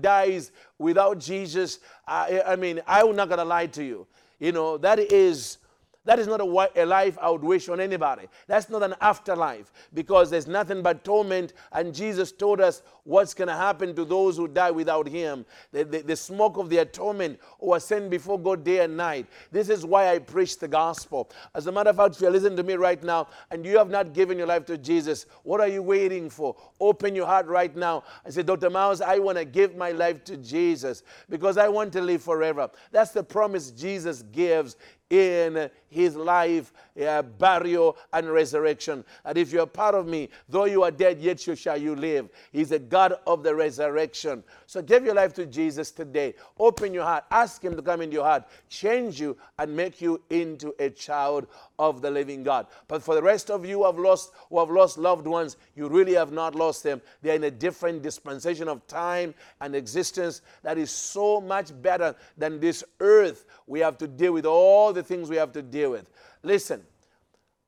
dies 0.00 0.50
without 0.76 1.20
Jesus, 1.20 1.78
I, 2.08 2.42
I 2.44 2.56
mean, 2.56 2.82
I'm 2.88 3.14
not 3.14 3.28
going 3.28 3.38
to 3.38 3.44
lie 3.44 3.68
to 3.68 3.84
you. 3.84 4.04
You 4.40 4.50
know, 4.50 4.78
that 4.78 4.98
is 4.98 5.58
that 6.06 6.20
is 6.20 6.28
not 6.28 6.40
a, 6.40 6.70
a 6.82 6.86
life 6.86 7.18
I 7.20 7.28
would 7.30 7.42
wish 7.42 7.68
on 7.68 7.80
anybody. 7.80 8.28
That's 8.46 8.70
not 8.70 8.82
an 8.84 8.94
afterlife 9.00 9.72
because 9.92 10.30
there's 10.30 10.46
nothing 10.46 10.80
but 10.80 11.04
torment. 11.04 11.52
And 11.72 11.92
Jesus 11.92 12.30
told 12.30 12.60
us 12.60 12.82
what's 13.02 13.34
going 13.34 13.48
to 13.48 13.54
happen 13.56 13.94
to 13.96 14.04
those 14.04 14.36
who 14.36 14.46
die 14.46 14.70
without 14.70 15.08
Him. 15.08 15.44
The, 15.72 15.84
the, 15.84 16.02
the 16.02 16.16
smoke 16.16 16.58
of 16.58 16.70
their 16.70 16.84
torment 16.84 17.40
who 17.60 17.72
are 17.72 17.80
sent 17.80 18.08
before 18.08 18.38
God 18.38 18.62
day 18.62 18.84
and 18.84 18.96
night. 18.96 19.26
This 19.50 19.68
is 19.68 19.84
why 19.84 20.14
I 20.14 20.20
preach 20.20 20.58
the 20.60 20.68
gospel. 20.68 21.28
As 21.54 21.66
a 21.66 21.72
matter 21.72 21.90
of 21.90 21.96
fact, 21.96 22.14
if 22.14 22.20
you're 22.20 22.30
listening 22.30 22.56
to 22.56 22.62
me 22.62 22.74
right 22.74 23.02
now 23.02 23.26
and 23.50 23.66
you 23.66 23.76
have 23.76 23.90
not 23.90 24.12
given 24.12 24.38
your 24.38 24.46
life 24.46 24.64
to 24.66 24.78
Jesus, 24.78 25.26
what 25.42 25.60
are 25.60 25.68
you 25.68 25.82
waiting 25.82 26.30
for? 26.30 26.54
Open 26.78 27.16
your 27.16 27.26
heart 27.26 27.46
right 27.46 27.74
now 27.74 28.04
and 28.24 28.32
say, 28.32 28.44
Dr. 28.44 28.70
Myles, 28.70 29.00
I 29.00 29.18
want 29.18 29.38
to 29.38 29.44
give 29.44 29.76
my 29.76 29.90
life 29.90 30.22
to 30.24 30.36
Jesus 30.36 31.02
because 31.28 31.58
I 31.58 31.68
want 31.68 31.92
to 31.94 32.00
live 32.00 32.22
forever. 32.22 32.70
That's 32.92 33.10
the 33.10 33.24
promise 33.24 33.72
Jesus 33.72 34.22
gives 34.22 34.76
in 35.10 35.70
his 35.88 36.16
life, 36.16 36.72
uh, 37.00 37.22
burial, 37.22 37.96
and 38.12 38.28
resurrection. 38.30 39.04
And 39.24 39.38
if 39.38 39.52
you're 39.52 39.66
part 39.66 39.94
of 39.94 40.06
me, 40.06 40.28
though 40.48 40.64
you 40.64 40.82
are 40.82 40.90
dead, 40.90 41.20
yet 41.20 41.46
you 41.46 41.54
shall 41.54 41.80
you 41.80 41.94
live. 41.94 42.28
He's 42.52 42.72
a 42.72 42.78
God 42.78 43.14
of 43.26 43.42
the 43.42 43.54
resurrection. 43.54 44.42
So 44.66 44.82
give 44.82 45.04
your 45.04 45.14
life 45.14 45.32
to 45.34 45.46
Jesus 45.46 45.90
today. 45.90 46.34
Open 46.58 46.92
your 46.92 47.04
heart. 47.04 47.24
Ask 47.30 47.62
him 47.62 47.76
to 47.76 47.82
come 47.82 48.00
into 48.00 48.14
your 48.14 48.24
heart, 48.24 48.44
change 48.68 49.20
you, 49.20 49.36
and 49.58 49.74
make 49.74 50.00
you 50.00 50.20
into 50.30 50.74
a 50.78 50.90
child 50.90 51.46
of 51.78 52.02
the 52.02 52.10
living 52.10 52.42
God. 52.42 52.66
But 52.88 53.02
for 53.02 53.14
the 53.14 53.22
rest 53.22 53.50
of 53.50 53.64
you 53.64 53.78
who 53.78 53.86
have 53.86 53.98
lost, 53.98 54.32
who 54.50 54.58
have 54.58 54.70
lost 54.70 54.98
loved 54.98 55.26
ones, 55.26 55.56
you 55.76 55.88
really 55.88 56.14
have 56.14 56.32
not 56.32 56.54
lost 56.54 56.82
them. 56.82 57.00
They're 57.22 57.36
in 57.36 57.44
a 57.44 57.50
different 57.50 58.02
dispensation 58.02 58.68
of 58.68 58.86
time 58.86 59.34
and 59.60 59.74
existence 59.74 60.42
that 60.62 60.78
is 60.78 60.90
so 60.90 61.40
much 61.40 61.70
better 61.80 62.14
than 62.36 62.58
this 62.58 62.82
earth. 63.00 63.44
We 63.66 63.80
have 63.80 63.98
to 63.98 64.08
deal 64.08 64.32
with 64.32 64.46
all 64.46 64.92
the 64.96 65.02
things 65.02 65.30
we 65.30 65.36
have 65.36 65.52
to 65.52 65.62
deal 65.62 65.92
with. 65.92 66.10
Listen, 66.42 66.82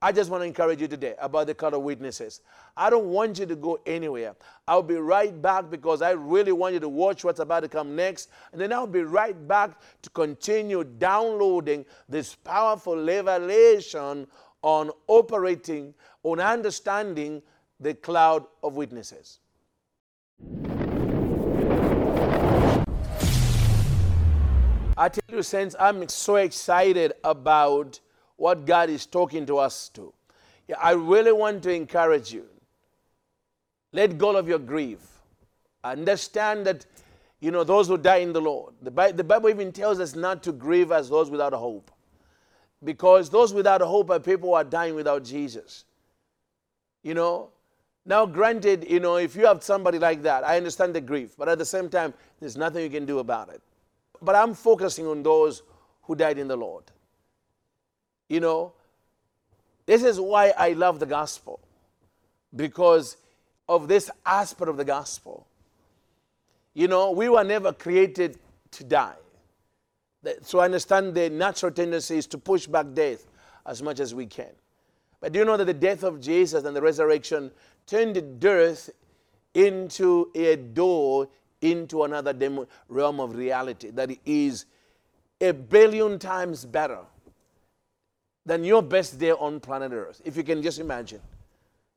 I 0.00 0.12
just 0.12 0.30
want 0.30 0.42
to 0.42 0.46
encourage 0.46 0.80
you 0.80 0.86
today 0.86 1.14
about 1.20 1.48
the 1.48 1.54
cloud 1.54 1.74
of 1.74 1.82
witnesses. 1.82 2.40
I 2.76 2.88
don't 2.88 3.06
want 3.06 3.40
you 3.40 3.46
to 3.46 3.56
go 3.56 3.80
anywhere. 3.84 4.36
I'll 4.68 4.82
be 4.82 4.94
right 4.94 5.40
back 5.42 5.70
because 5.70 6.02
I 6.02 6.10
really 6.12 6.52
want 6.52 6.74
you 6.74 6.80
to 6.80 6.88
watch 6.88 7.24
what's 7.24 7.40
about 7.40 7.60
to 7.60 7.68
come 7.68 7.96
next. 7.96 8.30
And 8.52 8.60
then 8.60 8.72
I'll 8.72 8.86
be 8.86 9.02
right 9.02 9.48
back 9.48 9.80
to 10.02 10.10
continue 10.10 10.84
downloading 10.84 11.84
this 12.08 12.36
powerful 12.36 13.04
revelation 13.04 14.28
on 14.62 14.90
operating, 15.08 15.94
on 16.22 16.38
understanding 16.38 17.42
the 17.80 17.94
cloud 17.94 18.44
of 18.62 18.76
witnesses. 18.76 19.40
I 24.98 25.08
tell 25.08 25.36
you, 25.36 25.44
Saints, 25.44 25.76
I'm 25.78 26.08
so 26.08 26.36
excited 26.36 27.12
about 27.22 28.00
what 28.34 28.66
God 28.66 28.90
is 28.90 29.06
talking 29.06 29.46
to 29.46 29.58
us 29.58 29.88
to. 29.90 30.12
Yeah, 30.66 30.76
I 30.82 30.90
really 30.90 31.30
want 31.30 31.62
to 31.62 31.72
encourage 31.72 32.32
you. 32.32 32.46
Let 33.92 34.18
go 34.18 34.36
of 34.36 34.48
your 34.48 34.58
grief. 34.58 34.98
Understand 35.84 36.66
that, 36.66 36.84
you 37.38 37.52
know, 37.52 37.62
those 37.62 37.86
who 37.86 37.96
die 37.96 38.16
in 38.16 38.32
the 38.32 38.40
Lord. 38.40 38.74
The 38.82 38.90
Bible, 38.90 39.16
the 39.16 39.24
Bible 39.24 39.48
even 39.50 39.70
tells 39.70 40.00
us 40.00 40.16
not 40.16 40.42
to 40.42 40.52
grieve 40.52 40.90
as 40.90 41.08
those 41.08 41.30
without 41.30 41.52
hope. 41.52 41.92
Because 42.82 43.30
those 43.30 43.54
without 43.54 43.80
hope 43.80 44.10
are 44.10 44.18
people 44.18 44.48
who 44.48 44.54
are 44.54 44.64
dying 44.64 44.96
without 44.96 45.22
Jesus. 45.22 45.84
You 47.04 47.14
know? 47.14 47.50
Now, 48.04 48.26
granted, 48.26 48.84
you 48.90 48.98
know, 48.98 49.16
if 49.16 49.36
you 49.36 49.46
have 49.46 49.62
somebody 49.62 50.00
like 50.00 50.22
that, 50.22 50.42
I 50.42 50.56
understand 50.56 50.92
the 50.92 51.00
grief. 51.00 51.36
But 51.38 51.48
at 51.48 51.58
the 51.58 51.64
same 51.64 51.88
time, 51.88 52.14
there's 52.40 52.56
nothing 52.56 52.82
you 52.82 52.90
can 52.90 53.06
do 53.06 53.20
about 53.20 53.50
it. 53.50 53.62
But 54.20 54.34
I'm 54.34 54.54
focusing 54.54 55.06
on 55.06 55.22
those 55.22 55.62
who 56.02 56.14
died 56.14 56.38
in 56.38 56.48
the 56.48 56.56
Lord. 56.56 56.84
You 58.28 58.40
know, 58.40 58.72
this 59.86 60.02
is 60.02 60.20
why 60.20 60.52
I 60.56 60.72
love 60.72 61.00
the 61.00 61.06
gospel, 61.06 61.60
because 62.54 63.16
of 63.68 63.88
this 63.88 64.10
aspect 64.26 64.68
of 64.68 64.76
the 64.76 64.84
gospel. 64.84 65.46
You 66.74 66.88
know, 66.88 67.10
we 67.10 67.28
were 67.28 67.44
never 67.44 67.72
created 67.72 68.38
to 68.72 68.84
die. 68.84 69.16
So 70.42 70.58
I 70.58 70.66
understand 70.66 71.14
the 71.14 71.30
natural 71.30 71.72
tendency 71.72 72.18
is 72.18 72.26
to 72.28 72.38
push 72.38 72.66
back 72.66 72.92
death 72.92 73.26
as 73.66 73.82
much 73.82 74.00
as 74.00 74.14
we 74.14 74.26
can. 74.26 74.50
But 75.20 75.32
do 75.32 75.38
you 75.38 75.44
know 75.44 75.56
that 75.56 75.64
the 75.64 75.74
death 75.74 76.02
of 76.02 76.20
Jesus 76.20 76.64
and 76.64 76.76
the 76.76 76.82
resurrection 76.82 77.50
turned 77.86 78.40
death 78.40 78.90
into 79.54 80.30
a 80.34 80.56
door 80.56 81.28
into 81.60 82.04
another 82.04 82.34
realm 82.88 83.20
of 83.20 83.34
reality 83.34 83.90
that 83.90 84.10
is 84.24 84.66
a 85.40 85.52
billion 85.52 86.18
times 86.18 86.64
better 86.64 87.00
than 88.46 88.64
your 88.64 88.82
best 88.82 89.18
day 89.18 89.32
on 89.32 89.60
planet 89.60 89.92
Earth, 89.92 90.20
if 90.24 90.36
you 90.36 90.42
can 90.42 90.62
just 90.62 90.78
imagine. 90.78 91.20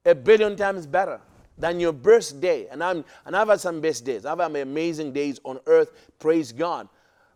A 0.05 0.13
billion 0.13 0.55
times 0.55 0.85
better 0.85 1.21
than 1.57 1.79
your 1.79 1.93
birthday. 1.93 2.67
And, 2.69 2.83
I'm, 2.83 3.05
and 3.25 3.35
I've 3.35 3.47
had 3.47 3.61
some 3.61 3.79
best 3.79 4.03
days. 4.03 4.25
I've 4.25 4.39
had 4.39 4.55
amazing 4.55 5.13
days 5.13 5.39
on 5.43 5.59
earth, 5.67 5.91
praise 6.19 6.51
God. 6.51 6.89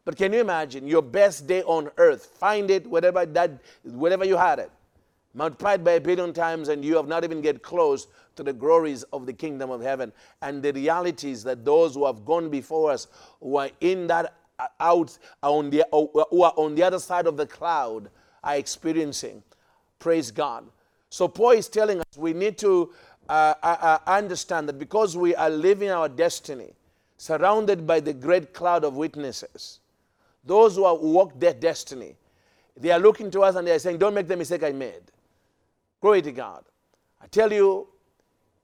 But 0.04 0.18
can 0.18 0.34
you 0.34 0.40
imagine 0.40 0.88
your 0.88 1.02
best 1.02 1.48
day 1.48 1.64
on 1.64 1.90
earth? 1.98 2.26
Find 2.26 2.70
it, 2.70 2.86
whatever, 2.86 3.26
that, 3.26 3.52
whatever 3.84 4.26
you 4.26 4.38
had 4.38 4.60
it. 4.60 4.72
Multiplied 5.36 5.84
by 5.84 5.92
a 5.92 6.02
billion 6.02 6.32
times, 6.32 6.70
and 6.70 6.84
you 6.84 6.96
have 6.96 7.10
not 7.10 7.26
even 7.26 7.42
get 7.42 7.62
close 7.62 8.08
to 8.38 8.44
the 8.44 8.54
glories 8.54 9.04
of 9.12 9.26
the 9.26 9.34
kingdom 9.34 9.70
of 9.70 9.82
heaven 9.82 10.14
and 10.42 10.64
the 10.64 10.72
realities 10.72 11.44
that 11.44 11.66
those 11.66 11.94
who 11.94 12.06
have 12.06 12.24
gone 12.24 12.50
before 12.50 12.92
us, 12.92 13.08
who 13.42 13.58
are 13.58 13.70
in 13.82 14.08
that 14.08 14.34
uh, 14.58 14.68
out 14.80 15.18
on 15.44 15.70
the, 15.70 15.86
who 15.92 16.42
are 16.42 16.54
on 16.56 16.74
the 16.74 16.84
other 16.84 17.00
side 17.00 17.28
of 17.28 17.36
the 17.36 17.46
cloud, 17.46 18.10
are 18.46 18.56
experiencing. 18.56 19.44
Praise 20.00 20.32
God. 20.32 20.66
So, 21.10 21.28
Paul 21.28 21.52
is 21.52 21.68
telling 21.68 22.00
us 22.00 22.06
we 22.16 22.32
need 22.32 22.58
to 22.60 22.94
uh, 23.28 23.56
uh, 23.62 23.78
uh, 23.82 23.98
understand 24.08 24.70
that 24.70 24.80
because 24.80 25.18
we 25.18 25.36
are 25.36 25.50
living 25.50 25.90
our 25.90 26.08
destiny, 26.08 26.74
surrounded 27.18 27.86
by 27.86 28.00
the 28.00 28.14
great 28.14 28.54
cloud 28.54 28.86
of 28.86 28.96
witnesses, 28.96 29.80
those 30.46 30.78
who 30.78 30.86
have 30.86 31.00
walked 31.00 31.42
their 31.42 31.54
destiny, 31.54 32.16
they 32.78 32.92
are 32.92 33.00
looking 33.00 33.30
to 33.32 33.42
us 33.42 33.56
and 33.56 33.68
they 33.68 33.72
are 33.72 33.80
saying, 33.80 33.98
Don't 33.98 34.14
make 34.14 34.28
the 34.28 34.38
mistake 34.38 34.64
I 34.64 34.72
made. 34.72 35.12
Glory 36.06 36.22
to 36.22 36.32
God. 36.32 36.64
I 37.20 37.26
tell 37.26 37.52
you, 37.52 37.88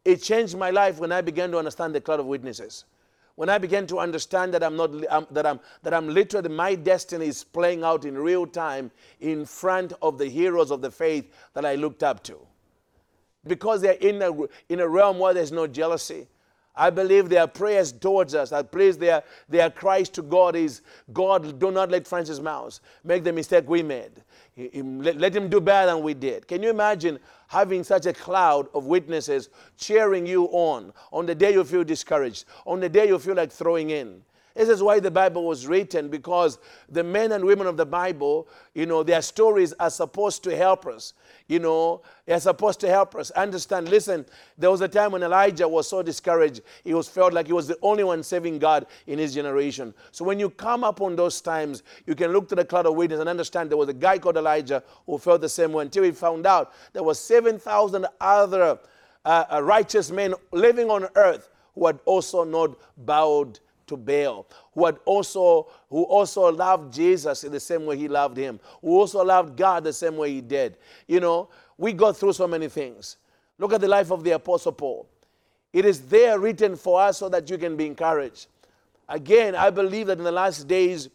it 0.06 0.18
changed 0.18 0.56
my 0.56 0.70
life 0.70 1.00
when 1.00 1.12
I 1.12 1.22
began 1.22 1.50
to 1.50 1.58
understand 1.58 1.96
the 1.96 2.00
cloud 2.00 2.20
of 2.20 2.28
witnesses 2.28 2.86
when 3.34 3.50
I 3.50 3.58
began 3.58 3.88
to 3.88 3.98
understand 3.98 4.54
that 4.54 4.64
I'm 4.64 4.78
not 4.78 4.92
um, 5.10 5.26
that 5.32 5.48
I'm 5.48 5.60
that 5.82 5.92
I'm 5.92 6.08
literally 6.08 6.50
my 6.50 6.76
destiny 6.76 7.26
is 7.26 7.44
playing 7.44 7.84
out 7.84 8.06
in 8.06 8.16
real 8.16 8.46
time 8.46 8.92
in 9.22 9.46
front 9.46 9.94
of 10.04 10.20
the 10.20 10.28
heroes 10.28 10.70
of 10.70 10.82
the 10.82 10.92
faith 10.92 11.34
that 11.56 11.66
I 11.66 11.74
looked 11.74 12.04
up 12.04 12.22
to, 12.26 12.38
because 13.48 13.82
they're 13.82 13.94
in 13.94 14.22
a 14.22 14.32
in 14.70 14.80
a 14.80 14.88
realm 14.88 15.18
where 15.18 15.34
there's 15.34 15.52
no 15.52 15.66
jealousy. 15.66 16.28
I 16.82 16.90
believe 16.90 17.30
their 17.30 17.46
prayers 17.46 17.92
towards 17.92 18.34
us, 18.34 18.52
I 18.52 18.64
believe 18.64 18.98
their, 18.98 19.22
their 19.48 19.70
cries 19.70 20.10
to 20.10 20.24
God 20.24 20.56
is, 20.56 20.82
God, 21.14 21.60
do 21.60 21.70
not 21.70 21.92
let 21.92 22.08
Francis 22.08 22.40
Myles 22.40 22.82
make 23.04 23.24
the 23.24 23.32
mistake 23.32 23.70
we 23.70 23.84
made. 23.84 24.10
Let 24.58 25.36
him 25.36 25.48
do 25.48 25.62
better 25.62 25.94
than 25.94 26.02
we 26.02 26.16
did. 26.16 26.48
Can 26.48 26.64
you 26.64 26.72
imagine 26.72 27.20
having 27.50 27.84
such 27.84 28.08
a 28.08 28.14
cloud 28.14 28.68
of 28.74 28.88
witnesses 28.88 29.50
cheering 29.78 30.26
you 30.26 30.46
on 30.46 30.92
on 31.14 31.28
the 31.28 31.36
day 31.36 31.54
you 31.54 31.64
feel 31.66 31.84
discouraged, 31.84 32.46
on 32.66 32.80
the 32.80 32.90
day 32.90 33.08
you 33.08 33.20
feel 33.20 33.36
like 33.36 33.52
throwing 33.52 33.92
in? 33.92 34.24
This 34.56 34.70
is 34.70 34.84
why 34.84 35.00
the 35.00 35.12
Bible 35.12 35.46
was 35.46 35.66
written 35.66 36.10
because 36.10 36.58
the 36.90 37.04
men 37.04 37.32
and 37.32 37.46
women 37.46 37.68
of 37.68 37.78
the 37.78 37.86
Bible, 37.86 38.48
you 38.74 38.86
know, 38.86 39.02
their 39.02 39.22
stories 39.22 39.74
are 39.80 39.90
supposed 39.90 40.44
to 40.44 40.56
help 40.56 40.86
us. 40.86 41.14
You 41.48 41.60
know, 41.60 42.02
they're 42.26 42.40
supposed 42.40 42.80
to 42.82 42.90
help 42.90 43.16
us 43.16 43.32
understand. 43.32 43.90
Listen, 43.90 44.26
there 44.58 44.70
was 44.70 44.82
a 44.82 44.88
time 44.88 45.14
when 45.14 45.24
Elijah 45.24 45.68
was 45.68 45.88
so 45.88 46.02
discouraged, 46.02 46.62
he 46.84 46.94
was 46.94 47.08
felt 47.08 47.34
like 47.34 47.48
he 47.48 47.54
was 47.54 47.68
the 47.68 47.78
only 47.82 48.04
one 48.04 48.24
saving 48.24 48.60
God 48.60 48.86
in 49.08 49.20
his 49.20 49.34
generation. 49.34 49.94
So 50.12 50.26
when 50.26 50.40
you 50.40 50.50
come 50.50 50.84
upon 50.84 51.16
those 51.16 51.40
times, 51.42 51.84
you 52.06 52.16
can 52.16 52.32
look 52.32 52.50
to 52.50 52.56
the 52.56 52.66
cloud 52.66 52.86
of 52.86 52.96
witness 52.96 53.20
and 53.20 53.30
understand 53.30 53.70
there 53.70 53.78
was 53.78 53.90
a 53.90 53.94
guy 53.94 54.18
called 54.18 54.38
Elijah 54.38 54.84
who 55.06 55.18
felt 55.18 55.42
the 55.42 55.50
same 55.50 55.72
way 55.72 55.84
until 55.84 56.04
he 56.04 56.12
found 56.12 56.46
out 56.46 56.74
there 56.94 57.04
was 57.04 57.20
7,000 57.20 58.06
other 58.20 58.80
uh, 59.26 59.46
uh, 59.52 59.62
righteous 59.64 60.12
men 60.12 60.34
living 60.52 60.90
on 60.90 61.08
earth 61.16 61.50
who 61.76 61.88
had 61.88 62.00
also 62.06 62.44
not 62.44 62.78
bowed 62.98 63.60
to 63.92 63.98
Baal, 63.98 64.48
who 64.74 64.86
had 64.86 64.98
also 65.06 65.68
who 65.90 66.04
also 66.04 66.52
loved 66.52 66.94
Jesus 66.94 67.44
in 67.44 67.52
the 67.52 67.60
same 67.60 67.86
way 67.86 67.98
he 67.98 68.08
loved 68.08 68.38
him, 68.38 68.60
who 68.82 68.98
also 68.98 69.24
loved 69.24 69.56
God 69.56 69.84
the 69.84 69.94
same 69.94 70.18
way 70.18 70.32
he 70.32 70.42
did. 70.42 70.78
You 71.08 71.20
know, 71.20 71.50
we 71.78 71.94
go 71.94 72.12
through 72.12 72.34
so 72.34 72.48
many 72.48 72.70
things. 72.70 73.18
Look 73.60 73.74
at 73.74 73.82
the 73.82 73.88
life 73.88 74.12
of 74.12 74.24
the 74.24 74.32
Apostle 74.32 74.72
Paul. 74.72 75.08
It 75.74 75.86
is 75.86 76.02
there 76.02 76.40
written 76.40 76.76
for 76.76 77.02
us 77.02 77.20
so 77.20 77.30
that 77.30 77.50
you 77.50 77.58
can 77.58 77.78
be 77.78 77.86
encouraged. 77.86 78.48
Again, 79.08 79.56
I 79.56 79.70
believe 79.70 80.08
that 80.08 80.18
in 80.18 80.24
the 80.24 80.32
last 80.32 80.68
days, 80.68 81.10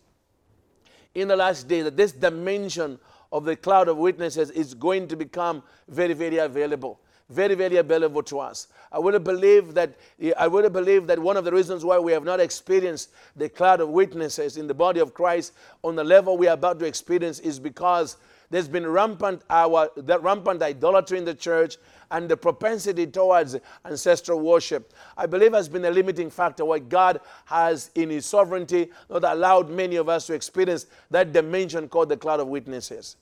in 1.14 1.28
the 1.28 1.36
last 1.36 1.66
days, 1.66 1.84
that 1.84 1.96
this 1.96 2.12
dimension 2.12 2.98
of 3.32 3.44
the 3.44 3.56
cloud 3.56 3.88
of 3.88 3.96
witnesses 3.96 4.50
is 4.50 4.74
going 4.74 5.08
to 5.08 5.16
become 5.16 5.62
very, 5.88 6.12
very 6.12 6.36
available 6.38 7.00
very, 7.28 7.54
very 7.54 7.76
available 7.76 8.22
to 8.22 8.38
us. 8.38 8.68
I 8.92 8.98
would 8.98 9.22
believe 9.24 9.74
that 9.74 9.94
I 10.38 10.46
would 10.46 10.72
believe 10.72 11.06
that 11.08 11.18
one 11.18 11.36
of 11.36 11.44
the 11.44 11.52
reasons 11.52 11.84
why 11.84 11.98
we 11.98 12.12
have 12.12 12.24
not 12.24 12.40
experienced 12.40 13.10
the 13.34 13.48
cloud 13.48 13.80
of 13.80 13.88
witnesses 13.88 14.56
in 14.56 14.66
the 14.66 14.74
body 14.74 15.00
of 15.00 15.12
Christ 15.12 15.52
on 15.82 15.96
the 15.96 16.04
level 16.04 16.36
we 16.36 16.46
are 16.46 16.54
about 16.54 16.78
to 16.80 16.86
experience 16.86 17.40
is 17.40 17.58
because 17.58 18.16
there's 18.50 18.68
been 18.68 18.86
rampant 18.86 19.42
our 19.50 19.90
that 19.96 20.22
rampant 20.22 20.62
idolatry 20.62 21.18
in 21.18 21.24
the 21.24 21.34
church 21.34 21.78
and 22.12 22.28
the 22.28 22.36
propensity 22.36 23.04
towards 23.06 23.56
ancestral 23.84 24.38
worship. 24.38 24.92
I 25.16 25.26
believe 25.26 25.52
has 25.52 25.68
been 25.68 25.84
a 25.84 25.90
limiting 25.90 26.30
factor 26.30 26.64
why 26.64 26.78
God 26.78 27.20
has 27.46 27.90
in 27.96 28.10
his 28.10 28.24
sovereignty 28.24 28.90
not 29.10 29.24
allowed 29.24 29.68
many 29.68 29.96
of 29.96 30.08
us 30.08 30.26
to 30.28 30.34
experience 30.34 30.86
that 31.10 31.32
dimension 31.32 31.88
called 31.88 32.08
the 32.08 32.16
cloud 32.16 32.38
of 32.38 32.46
witnesses. 32.46 33.16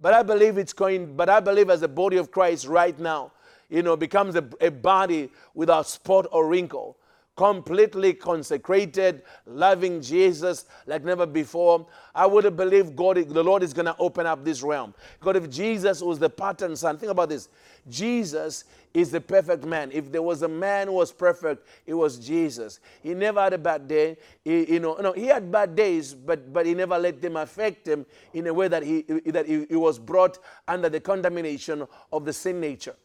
But 0.00 0.14
I 0.14 0.22
believe 0.22 0.58
it's 0.58 0.72
going, 0.72 1.16
but 1.16 1.28
I 1.28 1.40
believe 1.40 1.70
as 1.70 1.80
the 1.80 1.88
body 1.88 2.16
of 2.16 2.30
Christ 2.30 2.66
right 2.66 2.98
now, 2.98 3.32
you 3.68 3.82
know, 3.82 3.96
becomes 3.96 4.36
a, 4.36 4.48
a 4.60 4.70
body 4.70 5.30
without 5.54 5.86
spot 5.86 6.26
or 6.30 6.48
wrinkle, 6.48 6.96
completely 7.38 8.12
consecrated, 8.12 9.22
loving 9.46 10.02
Jesus 10.02 10.64
like 10.88 11.04
never 11.04 11.24
before. 11.24 11.86
I 12.12 12.26
would 12.26 12.42
have 12.42 12.56
believed 12.56 12.96
God, 12.96 13.16
the 13.16 13.44
Lord 13.44 13.62
is 13.62 13.72
going 13.72 13.86
to 13.86 13.94
open 14.00 14.26
up 14.26 14.44
this 14.44 14.60
realm. 14.60 14.92
Because 15.20 15.44
if 15.44 15.48
Jesus 15.48 16.02
was 16.02 16.18
the 16.18 16.28
pattern 16.28 16.74
son, 16.74 16.98
think 16.98 17.12
about 17.12 17.28
this. 17.28 17.48
Jesus 17.88 18.64
is 18.92 19.12
the 19.12 19.20
perfect 19.20 19.64
man. 19.64 19.92
If 19.92 20.10
there 20.10 20.20
was 20.20 20.42
a 20.42 20.48
man 20.48 20.88
who 20.88 20.94
was 20.94 21.12
perfect, 21.12 21.64
it 21.86 21.94
was 21.94 22.18
Jesus. 22.18 22.80
He 23.04 23.14
never 23.14 23.40
had 23.40 23.52
a 23.52 23.58
bad 23.58 23.86
day. 23.86 24.16
He, 24.44 24.72
you 24.72 24.80
know, 24.80 24.96
no, 24.96 25.12
he 25.12 25.26
had 25.26 25.52
bad 25.52 25.76
days, 25.76 26.14
but 26.14 26.52
but 26.52 26.66
he 26.66 26.74
never 26.74 26.98
let 26.98 27.22
them 27.22 27.36
affect 27.36 27.86
him 27.86 28.04
in 28.34 28.48
a 28.48 28.52
way 28.52 28.66
that 28.66 28.82
he 28.82 29.02
that 29.26 29.46
he, 29.46 29.64
he 29.68 29.76
was 29.76 30.00
brought 30.00 30.40
under 30.66 30.88
the 30.88 30.98
condemnation 30.98 31.86
of 32.12 32.24
the 32.24 32.32
sin 32.32 32.60
nature. 32.60 32.96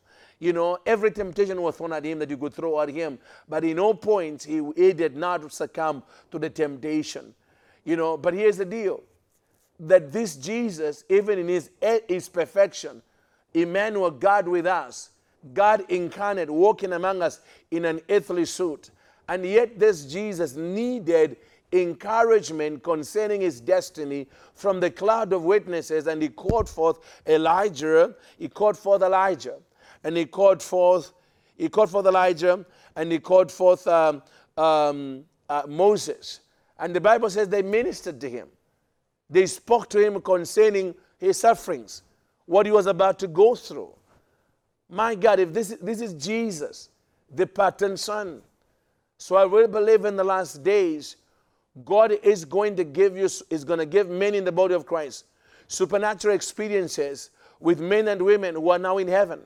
You 0.43 0.51
know, 0.51 0.77
every 0.85 1.11
temptation 1.11 1.61
was 1.61 1.77
thrown 1.77 1.93
at 1.93 2.03
him 2.03 2.19
that 2.19 2.29
you 2.29 2.35
could 2.35 2.53
throw 2.53 2.81
at 2.81 2.89
him, 2.89 3.17
but 3.47 3.63
in 3.63 3.77
no 3.77 3.93
point 3.93 4.43
he, 4.43 4.61
he 4.75 4.91
did 4.91 5.15
not 5.15 5.53
succumb 5.53 6.03
to 6.31 6.37
the 6.37 6.49
temptation. 6.49 7.33
You 7.85 7.95
know, 7.95 8.17
but 8.17 8.33
here's 8.33 8.57
the 8.57 8.65
deal 8.65 9.03
that 9.79 10.11
this 10.11 10.35
Jesus, 10.35 11.05
even 11.07 11.39
in 11.39 11.47
his, 11.47 11.69
eh, 11.81 11.99
his 12.09 12.27
perfection, 12.27 13.01
Emmanuel, 13.53 14.11
God 14.11 14.49
with 14.49 14.67
us, 14.67 15.11
God 15.53 15.85
incarnate, 15.87 16.49
walking 16.49 16.91
among 16.91 17.21
us 17.21 17.39
in 17.71 17.85
an 17.85 18.01
earthly 18.09 18.43
suit. 18.43 18.89
And 19.29 19.45
yet, 19.45 19.79
this 19.79 20.03
Jesus 20.03 20.57
needed 20.57 21.37
encouragement 21.71 22.83
concerning 22.83 23.39
his 23.39 23.61
destiny 23.61 24.27
from 24.55 24.81
the 24.81 24.91
cloud 24.91 25.31
of 25.31 25.43
witnesses. 25.43 26.07
And 26.07 26.21
he 26.21 26.27
called 26.27 26.67
forth 26.67 26.99
Elijah, 27.25 28.13
he 28.37 28.49
called 28.49 28.77
forth 28.77 29.01
Elijah, 29.01 29.55
and 30.03 30.17
he 30.17 30.25
called 30.25 30.61
forth, 30.61 31.13
he 31.55 31.69
called 31.69 31.89
forth 31.89 32.05
Elijah, 32.05 32.65
and 32.95 33.11
he 33.11 33.19
called 33.19 33.51
forth 33.51 33.85
um, 33.87 34.21
um, 34.57 35.23
uh, 35.49 35.63
Moses. 35.67 36.41
And 36.79 36.95
the 36.95 37.01
Bible 37.01 37.29
says 37.29 37.47
they 37.47 37.61
ministered 37.61 38.19
to 38.21 38.29
him. 38.29 38.47
They 39.29 39.45
spoke 39.45 39.89
to 39.89 39.99
him 39.99 40.21
concerning 40.21 40.93
his 41.17 41.37
sufferings, 41.39 42.03
what 42.45 42.65
he 42.65 42.71
was 42.71 42.85
about 42.85 43.19
to 43.19 43.27
go 43.27 43.55
through. 43.55 43.93
My 44.89 45.15
God, 45.15 45.39
if 45.39 45.53
this, 45.53 45.75
this 45.81 46.01
is 46.01 46.13
Jesus, 46.13 46.89
the 47.33 47.47
pattern 47.47 47.97
son. 47.97 48.41
So 49.17 49.35
I 49.35 49.45
really 49.45 49.67
believe 49.67 50.05
in 50.05 50.15
the 50.15 50.23
last 50.23 50.63
days, 50.63 51.15
God 51.85 52.11
is 52.23 52.45
going 52.45 52.75
to 52.75 52.83
give 52.83 53.17
you, 53.17 53.25
is 53.25 53.63
going 53.63 53.79
to 53.79 53.85
give 53.85 54.09
men 54.09 54.35
in 54.35 54.43
the 54.43 54.51
body 54.51 54.73
of 54.73 54.85
Christ 54.85 55.25
supernatural 55.67 56.35
experiences 56.35 57.31
with 57.59 57.79
men 57.79 58.07
and 58.07 58.21
women 58.21 58.55
who 58.55 58.69
are 58.69 58.79
now 58.79 58.97
in 58.97 59.07
heaven. 59.07 59.39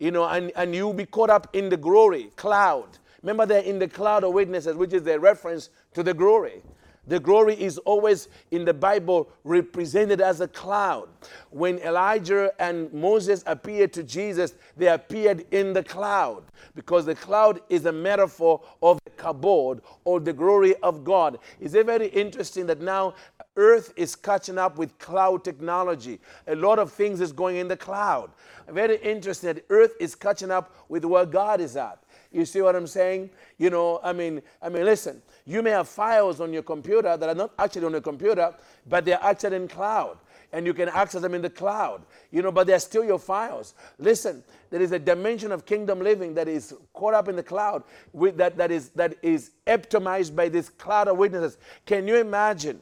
You 0.00 0.10
know, 0.10 0.26
and, 0.26 0.50
and 0.56 0.74
you'll 0.74 0.94
be 0.94 1.06
caught 1.06 1.30
up 1.30 1.54
in 1.54 1.68
the 1.68 1.76
glory 1.76 2.32
cloud. 2.34 2.88
Remember, 3.22 3.46
they're 3.46 3.62
in 3.62 3.78
the 3.78 3.86
cloud 3.86 4.24
of 4.24 4.32
witnesses, 4.32 4.74
which 4.74 4.92
is 4.92 5.02
the 5.02 5.20
reference 5.20 5.70
to 5.94 6.02
the 6.02 6.14
glory. 6.14 6.62
The 7.06 7.18
glory 7.18 7.54
is 7.60 7.78
always 7.78 8.28
in 8.50 8.64
the 8.64 8.72
Bible 8.74 9.28
represented 9.42 10.20
as 10.20 10.40
a 10.40 10.48
cloud. 10.48 11.08
When 11.50 11.78
Elijah 11.78 12.52
and 12.58 12.92
Moses 12.92 13.42
appeared 13.46 13.92
to 13.94 14.02
Jesus, 14.02 14.54
they 14.76 14.86
appeared 14.88 15.44
in 15.50 15.72
the 15.72 15.82
cloud 15.82 16.44
because 16.74 17.06
the 17.06 17.14
cloud 17.14 17.60
is 17.68 17.86
a 17.86 17.92
metaphor 17.92 18.62
of 18.82 19.00
the 19.04 19.10
kabod 19.10 19.80
or 20.04 20.20
the 20.20 20.32
glory 20.32 20.76
of 20.82 21.02
God. 21.02 21.38
Is 21.58 21.74
it 21.74 21.84
very 21.84 22.08
interesting 22.08 22.66
that 22.66 22.80
now 22.80 23.14
earth 23.60 23.92
is 23.94 24.16
catching 24.16 24.56
up 24.56 24.78
with 24.78 24.98
cloud 24.98 25.44
technology? 25.44 26.18
A 26.46 26.56
lot 26.56 26.78
of 26.78 26.90
things 26.90 27.20
is 27.20 27.30
going 27.30 27.56
in 27.56 27.68
the 27.68 27.76
cloud. 27.76 28.30
Very 28.68 28.96
interesting 29.02 29.60
earth 29.68 29.92
is 30.00 30.14
catching 30.14 30.50
up 30.50 30.74
with 30.88 31.04
where 31.04 31.26
God 31.26 31.60
is 31.60 31.76
at. 31.76 32.02
You 32.32 32.46
see 32.46 32.62
what 32.62 32.74
I'm 32.74 32.86
saying? 32.86 33.30
You 33.58 33.70
know, 33.70 34.00
I 34.02 34.12
mean, 34.12 34.40
I 34.62 34.70
mean, 34.70 34.84
listen, 34.84 35.20
you 35.44 35.62
may 35.62 35.70
have 35.70 35.88
files 35.88 36.40
on 36.40 36.52
your 36.52 36.62
computer 36.62 37.16
that 37.16 37.28
are 37.28 37.34
not 37.34 37.52
actually 37.58 37.84
on 37.84 37.92
your 37.92 38.00
computer, 38.00 38.54
but 38.88 39.04
they're 39.04 39.22
actually 39.22 39.56
in 39.56 39.68
cloud. 39.68 40.16
And 40.52 40.66
you 40.66 40.74
can 40.74 40.88
access 40.88 41.22
them 41.22 41.34
in 41.34 41.42
the 41.42 41.50
cloud, 41.50 42.02
you 42.32 42.42
know, 42.42 42.50
but 42.50 42.66
they're 42.66 42.80
still 42.80 43.04
your 43.04 43.20
files. 43.20 43.74
Listen, 43.98 44.42
there 44.70 44.82
is 44.82 44.90
a 44.90 44.98
dimension 44.98 45.52
of 45.52 45.64
kingdom 45.64 46.00
living 46.00 46.34
that 46.34 46.48
is 46.48 46.74
caught 46.92 47.14
up 47.14 47.28
in 47.28 47.36
the 47.36 47.42
cloud, 47.42 47.84
with 48.12 48.36
that, 48.38 48.56
that, 48.56 48.72
is, 48.72 48.88
that 48.90 49.14
is 49.22 49.52
epitomized 49.66 50.34
by 50.34 50.48
this 50.48 50.68
cloud 50.68 51.06
of 51.06 51.18
witnesses. 51.18 51.56
Can 51.86 52.08
you 52.08 52.16
imagine? 52.16 52.80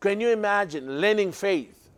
Can 0.00 0.20
you 0.20 0.30
imagine 0.30 1.00
learning 1.00 1.32
faith? 1.32 1.88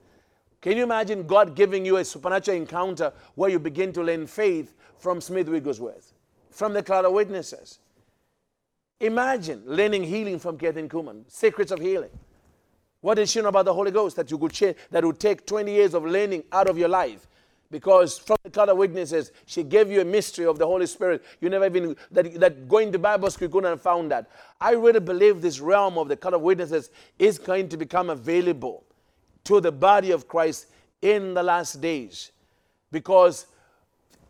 Can 0.61 0.77
you 0.77 0.83
imagine 0.83 1.27
God 1.27 1.55
giving 1.55 1.85
you 1.85 1.97
a 1.97 2.05
supernatural 2.05 2.57
encounter 2.57 3.13
where 3.35 3.51
you 3.51 3.59
begin 3.59 3.93
to 3.95 4.03
learn 4.03 4.27
faith 4.27 4.75
from 4.99 5.21
Smith 5.21 5.49
Wigglesworth, 5.49 6.13
from 6.51 6.73
the 6.73 6.83
cloud 6.83 7.05
of 7.05 7.13
witnesses? 7.13 7.79
Imagine 9.01 9.63
learning 9.67 10.05
healing 10.05 10.39
from 10.39 10.57
Kathryn 10.59 10.89
Kuhlman, 10.89 11.25
secrets 11.29 11.73
of 11.73 11.81
healing. 11.81 12.11
What 13.01 13.15
did 13.15 13.29
she 13.29 13.41
know 13.41 13.49
about 13.49 13.65
the 13.65 13.75
Holy 13.75 13.91
Ghost 13.91 14.15
that 14.17 14.31
you 14.31 14.39
could 14.39 14.53
change, 14.53 14.77
that 14.93 15.05
would 15.05 15.19
take 15.19 15.45
20 15.45 15.73
years 15.73 15.95
of 15.95 16.05
learning 16.05 16.45
out 16.53 16.69
of 16.69 16.79
your 16.79 16.89
life? 16.89 17.27
Because 17.73 18.19
from 18.19 18.37
the 18.45 18.51
cloud 18.51 18.69
of 18.69 18.77
witnesses, 18.77 19.33
she 19.47 19.63
gave 19.63 19.91
you 19.91 20.03
a 20.03 20.05
mystery 20.05 20.45
of 20.45 20.59
the 20.59 20.67
Holy 20.67 20.87
Spirit. 20.87 21.25
You 21.41 21.49
never 21.49 21.65
even, 21.65 21.97
that, 22.11 22.39
that 22.39 22.69
going 22.69 22.93
to 22.93 22.99
Bible 22.99 23.31
school, 23.31 23.49
you 23.49 23.53
couldn't 23.53 23.71
have 23.71 23.81
found 23.81 24.11
that. 24.11 24.31
I 24.61 24.73
really 24.73 25.01
believe 25.01 25.41
this 25.41 25.59
realm 25.59 25.97
of 25.97 26.09
the 26.09 26.17
cloud 26.17 26.35
of 26.35 26.43
witnesses 26.43 26.91
is 27.19 27.39
going 27.39 27.71
to 27.71 27.79
become 27.79 28.11
available 28.11 28.85
to 29.45 29.59
the 29.59 29.73
body 29.73 30.11
of 30.11 30.29
Christ 30.29 30.67
in 31.01 31.33
the 31.33 31.43
last 31.43 31.81
days. 31.81 32.33
Because 32.91 33.47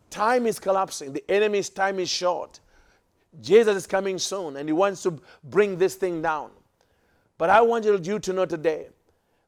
time 0.09 0.47
is 0.47 0.57
collapsing, 0.57 1.11
the 1.11 1.29
enemy's 1.29 1.69
time 1.69 1.99
is 1.99 2.09
short. 2.09 2.61
Jesus 3.41 3.75
is 3.75 3.85
coming 3.85 4.19
soon 4.19 4.55
and 4.55 4.69
he 4.69 4.73
wants 4.73 5.03
to 5.03 5.19
bring 5.43 5.77
this 5.77 5.95
thing 5.95 6.21
down. 6.21 6.49
But 7.37 7.49
I 7.49 7.59
want 7.59 7.83
you 7.83 8.19
to 8.19 8.33
know 8.33 8.45
today 8.45 8.87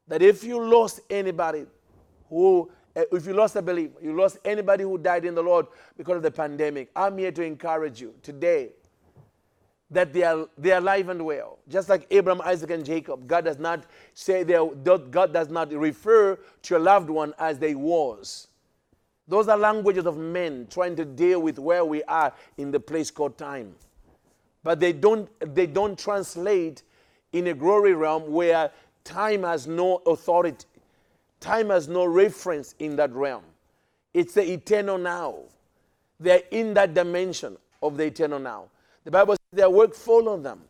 that 0.09 0.21
if 0.21 0.43
you 0.43 0.61
lost 0.61 0.99
anybody 1.09 1.65
who, 2.29 2.69
Eh, 2.95 3.03
if 3.11 3.25
you 3.25 3.33
lost 3.33 3.55
a 3.55 3.61
believer, 3.61 3.93
you 4.01 4.15
lost 4.15 4.37
anybody 4.45 4.83
who 4.83 4.97
died 4.97 5.25
in 5.25 5.35
the 5.35 5.43
Lord 5.43 5.67
because 5.97 6.17
of 6.17 6.23
the 6.23 6.31
pandemic, 6.31 6.89
I'm 6.95 7.17
here 7.17 7.31
to 7.31 7.43
encourage 7.43 8.01
you 8.01 8.13
today 8.21 8.69
that 9.91 10.13
they 10.13 10.23
are, 10.23 10.47
they 10.57 10.71
are 10.71 10.79
alive 10.79 11.09
and 11.09 11.23
well. 11.25 11.59
Just 11.67 11.89
like 11.89 12.07
Abraham, 12.11 12.41
Isaac, 12.45 12.71
and 12.71 12.85
Jacob, 12.85 13.27
God 13.27 13.45
does 13.45 13.59
not 13.59 13.83
say 14.13 14.43
they 14.43 14.55
are, 14.55 14.67
God 14.67 15.33
does 15.33 15.49
not 15.49 15.71
refer 15.71 16.35
to 16.35 16.73
your 16.73 16.79
loved 16.79 17.09
one 17.09 17.33
as 17.37 17.59
they 17.59 17.75
was. 17.75 18.47
Those 19.27 19.47
are 19.47 19.57
languages 19.57 20.05
of 20.05 20.17
men 20.17 20.67
trying 20.69 20.95
to 20.97 21.05
deal 21.05 21.41
with 21.41 21.59
where 21.59 21.83
we 21.85 22.03
are 22.03 22.33
in 22.57 22.71
the 22.71 22.79
place 22.79 23.11
called 23.11 23.37
time. 23.37 23.75
but 24.65 24.79
they 24.79 24.91
don't, 24.91 25.29
they 25.55 25.67
don't 25.67 25.97
translate 25.97 26.81
in 27.31 27.47
a 27.47 27.53
glory 27.53 27.93
realm 27.93 28.31
where 28.31 28.71
time 29.03 29.43
has 29.43 29.67
no 29.67 29.97
authority. 30.07 30.65
Time 31.45 31.69
has 31.69 31.87
no 31.87 32.05
reference 32.05 32.73
in 32.79 32.95
that 32.95 33.13
realm. 33.13 33.43
It's 34.15 34.33
the 34.33 34.51
eternal 34.51 34.97
now. 34.97 35.35
They're 36.19 36.41
in 36.49 36.73
that 36.73 36.95
dimension 36.95 37.57
of 37.83 37.97
the 37.97 38.05
eternal 38.05 38.39
now. 38.39 38.69
The 39.03 39.11
Bible 39.11 39.35
says 39.35 39.57
their 39.57 39.69
work 39.69 39.93
follow 39.93 40.39
them. 40.39 40.61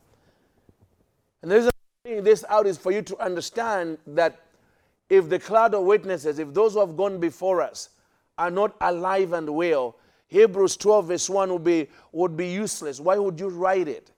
And 1.42 1.50
the 1.50 1.56
reason 1.56 1.72
I'm 2.06 2.24
this 2.26 2.44
out 2.50 2.68
is 2.68 2.78
for 2.78 2.92
you 2.92 3.02
to 3.04 3.18
understand 3.24 4.00
that 4.06 4.42
if 5.10 5.30
the 5.30 5.40
cloud 5.40 5.74
of 5.74 5.86
witnesses, 5.86 6.40
if 6.40 6.54
those 6.54 6.74
who 6.74 6.82
have 6.82 6.98
gone 6.98 7.22
before 7.22 7.62
us 7.62 7.92
are 8.38 8.52
not 8.52 8.76
alive 8.82 9.32
and 9.32 9.50
well, 9.50 9.96
Hebrews 10.28 10.76
12, 10.76 11.08
verse 11.08 11.30
1 11.30 11.54
would 11.54 11.64
be, 11.64 11.88
would 12.12 12.36
be 12.36 12.48
useless. 12.48 13.00
Why 13.00 13.18
would 13.18 13.40
you 13.40 13.48
write 13.48 13.88
it? 13.88 14.12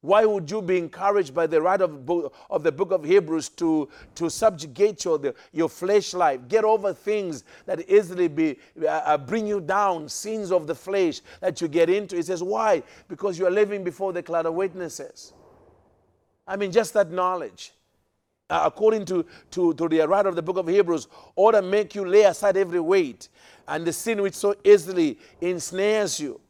Why 0.00 0.24
would 0.24 0.48
you 0.48 0.62
be 0.62 0.78
encouraged 0.78 1.34
by 1.34 1.48
the 1.48 1.60
writer 1.60 1.84
of, 1.84 2.32
of 2.50 2.62
the 2.62 2.70
book 2.70 2.92
of 2.92 3.02
Hebrews 3.02 3.48
to, 3.50 3.88
to 4.14 4.30
subjugate 4.30 5.04
your, 5.04 5.34
your 5.52 5.68
flesh 5.68 6.14
life? 6.14 6.40
Get 6.46 6.64
over 6.64 6.94
things 6.94 7.42
that 7.66 7.88
easily 7.90 8.28
be, 8.28 8.58
uh, 8.80 8.86
uh, 8.86 9.18
bring 9.18 9.46
you 9.46 9.60
down, 9.60 10.08
sins 10.08 10.52
of 10.52 10.68
the 10.68 10.74
flesh 10.74 11.20
that 11.40 11.60
you 11.60 11.66
get 11.66 11.90
into. 11.90 12.14
He 12.14 12.22
says, 12.22 12.44
Why? 12.44 12.84
Because 13.08 13.38
you 13.38 13.46
are 13.46 13.50
living 13.50 13.82
before 13.82 14.12
the 14.12 14.22
cloud 14.22 14.46
of 14.46 14.54
witnesses. 14.54 15.32
I 16.46 16.56
mean, 16.56 16.70
just 16.70 16.94
that 16.94 17.10
knowledge. 17.10 17.72
Uh, 18.50 18.62
according 18.64 19.04
to, 19.04 19.26
to, 19.50 19.74
to 19.74 19.88
the 19.88 20.08
writer 20.08 20.28
of 20.28 20.36
the 20.36 20.42
book 20.42 20.56
of 20.56 20.68
Hebrews, 20.68 21.08
ought 21.36 21.52
to 21.52 21.60
make 21.60 21.94
you 21.94 22.06
lay 22.06 22.22
aside 22.22 22.56
every 22.56 22.80
weight 22.80 23.28
and 23.66 23.84
the 23.84 23.92
sin 23.92 24.22
which 24.22 24.34
so 24.34 24.54
easily 24.64 25.18
ensnares 25.42 26.18
you 26.18 26.40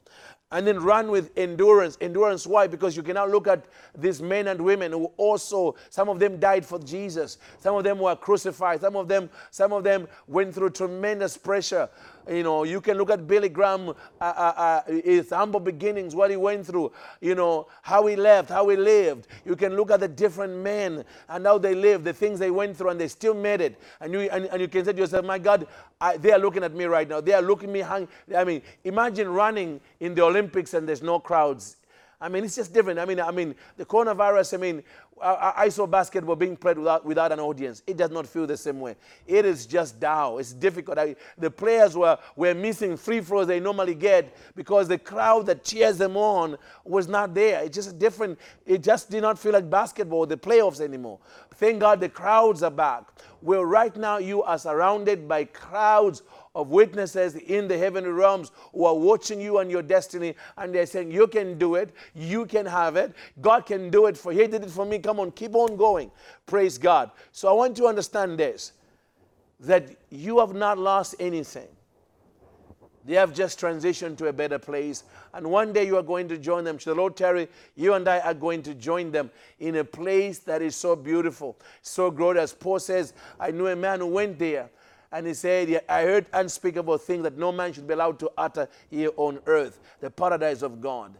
and 0.51 0.67
then 0.67 0.79
run 0.79 1.11
with 1.11 1.31
endurance. 1.37 1.99
Endurance, 2.01 2.47
why? 2.47 2.67
Because 2.67 2.97
you 2.97 3.03
cannot 3.03 3.31
look 3.31 3.47
at 3.47 3.67
these 3.97 4.23
men 4.23 4.49
and 4.49 4.61
women 4.61 4.93
who 4.93 5.11
also, 5.17 5.75
some 5.91 6.09
of 6.09 6.19
them 6.19 6.41
died 6.41 6.65
for 6.65 6.79
Jesus. 6.79 7.39
Some 7.61 7.77
of 7.77 7.85
them 7.85 7.99
were 7.99 8.17
crucified. 8.17 8.81
Some 8.81 8.97
of 8.97 9.09
them, 9.09 9.29
some 9.51 9.73
of 9.73 9.85
them 9.85 10.09
went 10.27 10.55
through 10.55 10.71
tremendous 10.71 11.37
pressure. 11.37 11.89
You 12.31 12.43
know, 12.43 12.65
you 12.65 12.81
can 12.81 12.99
look 12.99 13.11
at 13.11 13.27
Billy 13.27 13.49
Graham, 13.49 13.89
uh, 13.89 13.93
uh, 14.21 14.53
uh, 14.57 14.83
his 14.87 15.31
humble 15.31 15.61
beginnings, 15.61 16.15
what 16.15 16.31
he 16.31 16.37
went 16.37 16.67
through, 16.67 16.93
you 17.21 17.35
know, 17.35 17.69
how 17.83 18.07
he 18.07 18.17
left, 18.17 18.51
how 18.51 18.69
he 18.69 18.77
lived. 18.77 19.29
You 19.47 19.57
can 19.57 19.77
look 19.77 19.91
at 19.91 20.01
the 20.01 20.09
different 20.09 20.55
men 20.57 21.05
and 21.29 21.47
how 21.47 21.57
they 21.57 21.75
lived, 21.75 22.05
the 22.05 22.13
things 22.13 22.39
they 22.39 22.51
went 22.51 22.77
through, 22.77 22.91
and 22.91 23.01
they 23.01 23.09
still 23.09 23.35
made 23.35 23.61
it. 23.61 23.81
And 24.01 24.13
you, 24.13 24.21
and, 24.21 24.45
and 24.47 24.61
you 24.61 24.69
can 24.69 24.85
say 24.85 24.93
to 24.93 24.99
yourself, 24.99 25.25
my 25.25 25.39
God, 25.39 25.67
I, 26.01 26.17
they 26.19 26.33
are 26.33 26.39
looking 26.39 26.63
at 26.63 26.75
me 26.75 26.85
right 26.85 27.09
now. 27.09 27.21
They 27.21 27.33
are 27.33 27.43
looking 27.43 27.73
me 27.73 27.81
hang. 27.81 28.09
I 28.37 28.45
mean, 28.45 28.63
imagine 28.85 29.29
running 29.29 29.81
in 30.01 30.15
the 30.15 30.23
Olympics 30.23 30.75
and 30.75 30.87
there's 30.87 31.03
no 31.03 31.19
crowds. 31.19 31.77
I 32.21 32.29
mean, 32.29 32.45
it's 32.45 32.57
just 32.57 32.73
different. 32.73 32.99
I 32.99 33.05
mean, 33.05 33.21
I 33.21 33.31
mean, 33.31 33.55
the 33.77 33.85
coronavirus. 33.85 34.55
I 34.55 34.57
mean, 34.57 34.83
I, 35.23 35.53
I 35.57 35.69
saw 35.69 35.87
basketball 35.87 36.35
being 36.35 36.57
played 36.57 36.77
without, 36.77 37.05
without 37.05 37.31
an 37.31 37.39
audience. 37.39 37.83
It 37.87 37.97
does 37.97 38.11
not 38.11 38.27
feel 38.27 38.45
the 38.45 38.57
same 38.57 38.81
way. 38.81 38.97
It 39.27 39.45
is 39.45 39.67
just 39.67 40.01
down. 40.01 40.41
It's 40.41 40.53
difficult. 40.53 40.99
I, 40.99 41.15
the 41.37 41.51
players 41.51 41.97
were, 41.97 42.19
were 42.35 42.55
missing 42.55 42.97
free 42.97 43.21
throws 43.21 43.47
they 43.47 43.61
normally 43.61 43.95
get 43.95 44.37
because 44.57 44.89
the 44.89 44.99
crowd 44.99 45.47
that 45.47 45.63
cheers 45.63 45.97
them 45.97 46.17
on 46.17 46.57
was 46.85 47.07
not 47.07 47.35
there. 47.35 47.63
It's 47.63 47.77
just 47.77 47.99
different. 47.99 48.39
It 48.67 48.83
just 48.83 49.11
did 49.11 49.23
not 49.23 49.39
feel 49.39 49.53
like 49.53 49.71
basketball, 49.71 50.27
the 50.27 50.37
playoffs 50.37 50.81
anymore. 50.81 51.21
Thank 51.55 51.81
God 51.81 52.01
the 52.01 52.09
crowds 52.09 52.65
are 52.65 52.71
back. 52.71 53.05
Well, 53.43 53.65
right 53.65 53.97
now 53.97 54.19
you 54.19 54.43
are 54.43 54.59
surrounded 54.59 55.29
by 55.29 55.45
crowds 55.45 56.23
of 56.59 56.71
witnesses 56.71 57.37
in 57.37 57.69
the 57.69 57.79
heavenly 57.79 58.11
realms 58.11 58.51
who 58.75 58.85
are 58.85 58.95
watching 58.95 59.41
you 59.41 59.59
and 59.59 59.71
your 59.71 59.81
destiny 59.81 60.35
and 60.57 60.75
they're 60.75 60.87
saying, 60.87 61.13
You 61.13 61.29
can 61.29 61.57
do 61.57 61.77
it, 61.77 61.95
you 62.17 62.47
can 62.47 62.67
have 62.67 62.97
it, 62.97 63.15
God 63.41 63.65
can 63.65 63.91
do 63.91 64.07
it 64.07 64.19
for 64.19 64.33
He 64.33 64.45
did 64.49 64.65
it 64.65 64.71
for 64.71 64.85
me. 64.85 64.99
Come 64.99 65.21
on, 65.21 65.31
keep 65.31 65.55
on 65.55 65.77
going. 65.77 66.11
Praise 66.47 66.77
God. 66.77 67.13
So 67.31 67.49
I 67.49 67.53
want 67.53 67.79
you 67.79 67.85
to 67.85 67.89
understand 67.89 68.39
this 68.39 68.73
that 69.61 69.89
you 70.11 70.41
have 70.41 70.53
not 70.53 70.79
lost 70.79 71.15
anything. 71.21 71.69
They 73.05 73.15
have 73.15 73.33
just 73.33 73.59
transitioned 73.61 74.19
to 74.19 74.27
a 74.27 74.33
better 74.33 74.59
place. 74.59 75.05
And 75.33 75.51
one 75.51 75.73
day 75.73 75.87
you 75.87 75.97
are 75.97 76.03
going 76.03 76.29
to 76.29 76.37
join 76.37 76.65
them. 76.65 76.77
To 76.79 76.91
the 76.91 76.95
Lord 76.95 77.17
Terry, 77.17 77.49
you 77.75 77.95
and 77.95 78.07
I 78.07 78.19
are 78.21 78.35
going 78.35 78.63
to 78.65 78.75
join 78.75 79.11
them 79.11 79.31
in 79.61 79.77
a 79.77 79.85
place 79.85 80.41
that 80.41 80.61
is 80.61 80.77
so 80.77 80.95
beautiful, 80.95 81.57
so 81.83 82.11
glorious. 82.11 82.53
Paul 82.53 82.81
says, 82.81 83.15
I 83.41 83.51
knew 83.51 83.69
a 83.69 83.77
man 83.77 84.01
who 84.01 84.07
went 84.07 84.39
there 84.39 84.69
and 85.11 85.27
he 85.27 85.35
said, 85.35 85.83
I 85.89 86.03
heard 86.03 86.27
unspeakable 86.33 86.99
things 86.99 87.23
that 87.23 87.39
no 87.39 87.51
man 87.51 87.73
should 87.73 87.87
be 87.87 87.95
allowed 87.95 88.19
to 88.21 88.31
utter 88.37 88.69
here 88.91 89.11
on 89.17 89.41
earth, 89.47 89.81
the 90.01 90.11
paradise 90.11 90.63
of 90.63 90.81
God. 90.81 91.15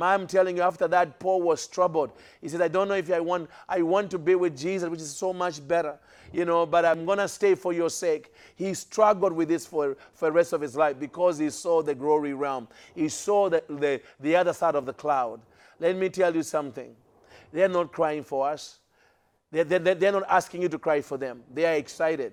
I'm 0.00 0.26
telling 0.26 0.56
you, 0.56 0.62
after 0.62 0.88
that, 0.88 1.18
Paul 1.18 1.42
was 1.42 1.66
troubled. 1.66 2.12
He 2.40 2.48
said, 2.48 2.62
I 2.62 2.68
don't 2.68 2.88
know 2.88 2.94
if 2.94 3.10
I 3.12 3.20
want, 3.20 3.50
I 3.68 3.82
want 3.82 4.10
to 4.12 4.18
be 4.18 4.34
with 4.34 4.56
Jesus, 4.56 4.88
which 4.88 5.00
is 5.00 5.14
so 5.14 5.34
much 5.34 5.66
better, 5.66 5.98
you 6.32 6.46
know, 6.46 6.64
but 6.64 6.86
I'm 6.86 7.04
going 7.04 7.18
to 7.18 7.28
stay 7.28 7.54
for 7.54 7.74
your 7.74 7.90
sake. 7.90 8.32
He 8.56 8.72
struggled 8.72 9.32
with 9.32 9.48
this 9.48 9.66
for, 9.66 9.96
for 10.14 10.26
the 10.26 10.32
rest 10.32 10.54
of 10.54 10.62
his 10.62 10.76
life 10.76 10.98
because 10.98 11.38
he 11.38 11.50
saw 11.50 11.82
the 11.82 11.94
glory 11.94 12.32
realm. 12.32 12.68
He 12.94 13.10
saw 13.10 13.50
the, 13.50 13.62
the, 13.68 14.00
the 14.18 14.36
other 14.36 14.54
side 14.54 14.76
of 14.76 14.86
the 14.86 14.94
cloud. 14.94 15.40
Let 15.78 15.96
me 15.96 16.08
tell 16.08 16.34
you 16.34 16.42
something. 16.42 16.94
They're 17.52 17.68
not 17.68 17.92
crying 17.92 18.24
for 18.24 18.48
us. 18.48 18.78
They're, 19.50 19.64
they're, 19.64 19.94
they're 19.94 20.12
not 20.12 20.24
asking 20.30 20.62
you 20.62 20.70
to 20.70 20.78
cry 20.78 21.02
for 21.02 21.18
them. 21.18 21.42
They 21.52 21.66
are 21.66 21.74
excited 21.74 22.32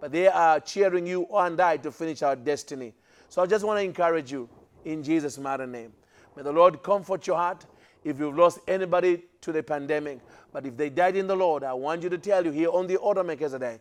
but 0.00 0.12
they 0.12 0.28
are 0.28 0.60
cheering 0.60 1.06
you 1.06 1.26
on 1.30 1.58
I 1.60 1.76
to 1.78 1.90
finish 1.90 2.22
our 2.22 2.36
destiny. 2.36 2.94
So 3.28 3.42
I 3.42 3.46
just 3.46 3.64
want 3.64 3.78
to 3.78 3.84
encourage 3.84 4.32
you 4.32 4.48
in 4.84 5.02
Jesus' 5.02 5.38
mighty 5.38 5.66
name. 5.66 5.92
May 6.36 6.42
the 6.42 6.52
Lord 6.52 6.82
comfort 6.82 7.26
your 7.26 7.36
heart 7.36 7.66
if 8.04 8.18
you've 8.18 8.36
lost 8.36 8.60
anybody 8.68 9.24
to 9.40 9.52
the 9.52 9.62
pandemic. 9.62 10.20
But 10.52 10.66
if 10.66 10.76
they 10.76 10.88
died 10.88 11.16
in 11.16 11.26
the 11.26 11.36
Lord, 11.36 11.64
I 11.64 11.72
want 11.72 12.02
you 12.02 12.08
to 12.08 12.18
tell 12.18 12.44
you 12.44 12.52
here 12.52 12.70
on 12.70 12.86
the 12.86 12.96
altar 12.96 13.24
Melchizedek, 13.24 13.80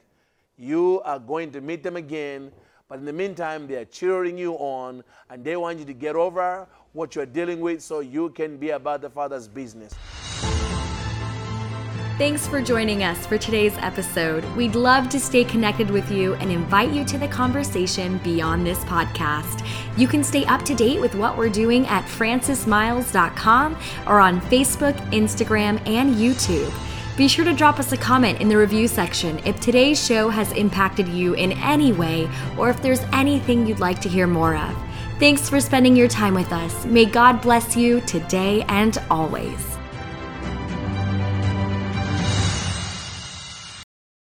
you 0.58 1.02
are 1.06 1.20
going 1.20 1.52
to 1.52 1.62
meet 1.62 1.84
them 1.84 1.96
again. 1.96 2.52
But 2.90 3.00
in 3.00 3.06
the 3.06 3.14
meantime, 3.14 3.68
they 3.68 3.76
are 3.76 3.86
cheering 3.86 4.38
you 4.38 4.54
on 4.54 5.04
and 5.30 5.44
they 5.44 5.56
want 5.56 5.80
you 5.80 5.86
to 5.86 5.94
get 5.94 6.16
over 6.16 6.68
what 6.94 7.16
you're 7.16 7.26
dealing 7.26 7.60
with 7.60 7.82
so 7.82 8.00
you 8.00 8.30
can 8.32 8.58
be 8.58 8.72
about 8.72 9.02
the 9.02 9.10
Father's 9.10 9.48
business. 9.48 9.94
Thanks 12.18 12.48
for 12.48 12.64
joining 12.64 13.04
us 13.04 13.28
for 13.28 13.38
today's 13.38 13.78
episode. 13.78 14.44
We'd 14.56 14.74
love 14.74 15.08
to 15.10 15.20
stay 15.20 15.44
connected 15.44 15.92
with 15.92 16.10
you 16.10 16.34
and 16.36 16.52
invite 16.52 16.92
you 16.92 17.06
to 17.06 17.18
the 17.20 17.28
conversation 17.28 18.18
beyond 18.24 18.66
this 18.66 18.80
podcast. 18.86 19.64
You 19.98 20.08
can 20.08 20.24
stay 20.24 20.44
up 20.46 20.64
to 20.64 20.74
date 20.74 21.00
with 21.00 21.14
what 21.14 21.38
we're 21.38 21.48
doing 21.48 21.86
at 21.86 22.06
francismyles.com 22.06 23.78
or 24.08 24.20
on 24.20 24.42
Facebook, 24.42 24.96
Instagram, 25.12 25.80
and 25.88 26.16
YouTube. 26.16 26.74
Be 27.18 27.28
sure 27.28 27.46
to 27.46 27.54
drop 27.54 27.78
us 27.78 27.92
a 27.92 27.98
comment 27.98 28.42
in 28.42 28.50
the 28.50 28.58
review 28.58 28.88
section 28.88 29.38
if 29.46 29.60
today's 29.60 30.04
show 30.04 30.30
has 30.30 30.52
impacted 30.54 31.08
you 31.08 31.36
in 31.36 31.52
any 31.52 31.94
way 31.94 32.28
or 32.58 32.72
if 32.72 32.82
there's 32.82 33.04
anything 33.14 33.68
you'd 33.68 33.80
like 33.80 34.02
to 34.02 34.10
hear 34.10 34.26
more 34.26 34.56
of. 34.56 34.76
Thanks 35.20 35.48
for 35.48 35.62
spending 35.62 35.96
your 35.96 36.08
time 36.08 36.34
with 36.34 36.52
us. 36.52 36.84
May 36.84 37.06
God 37.06 37.44
bless 37.44 37.78
you 37.78 38.02
today 38.02 38.64
and 38.70 38.98
always. 39.12 39.67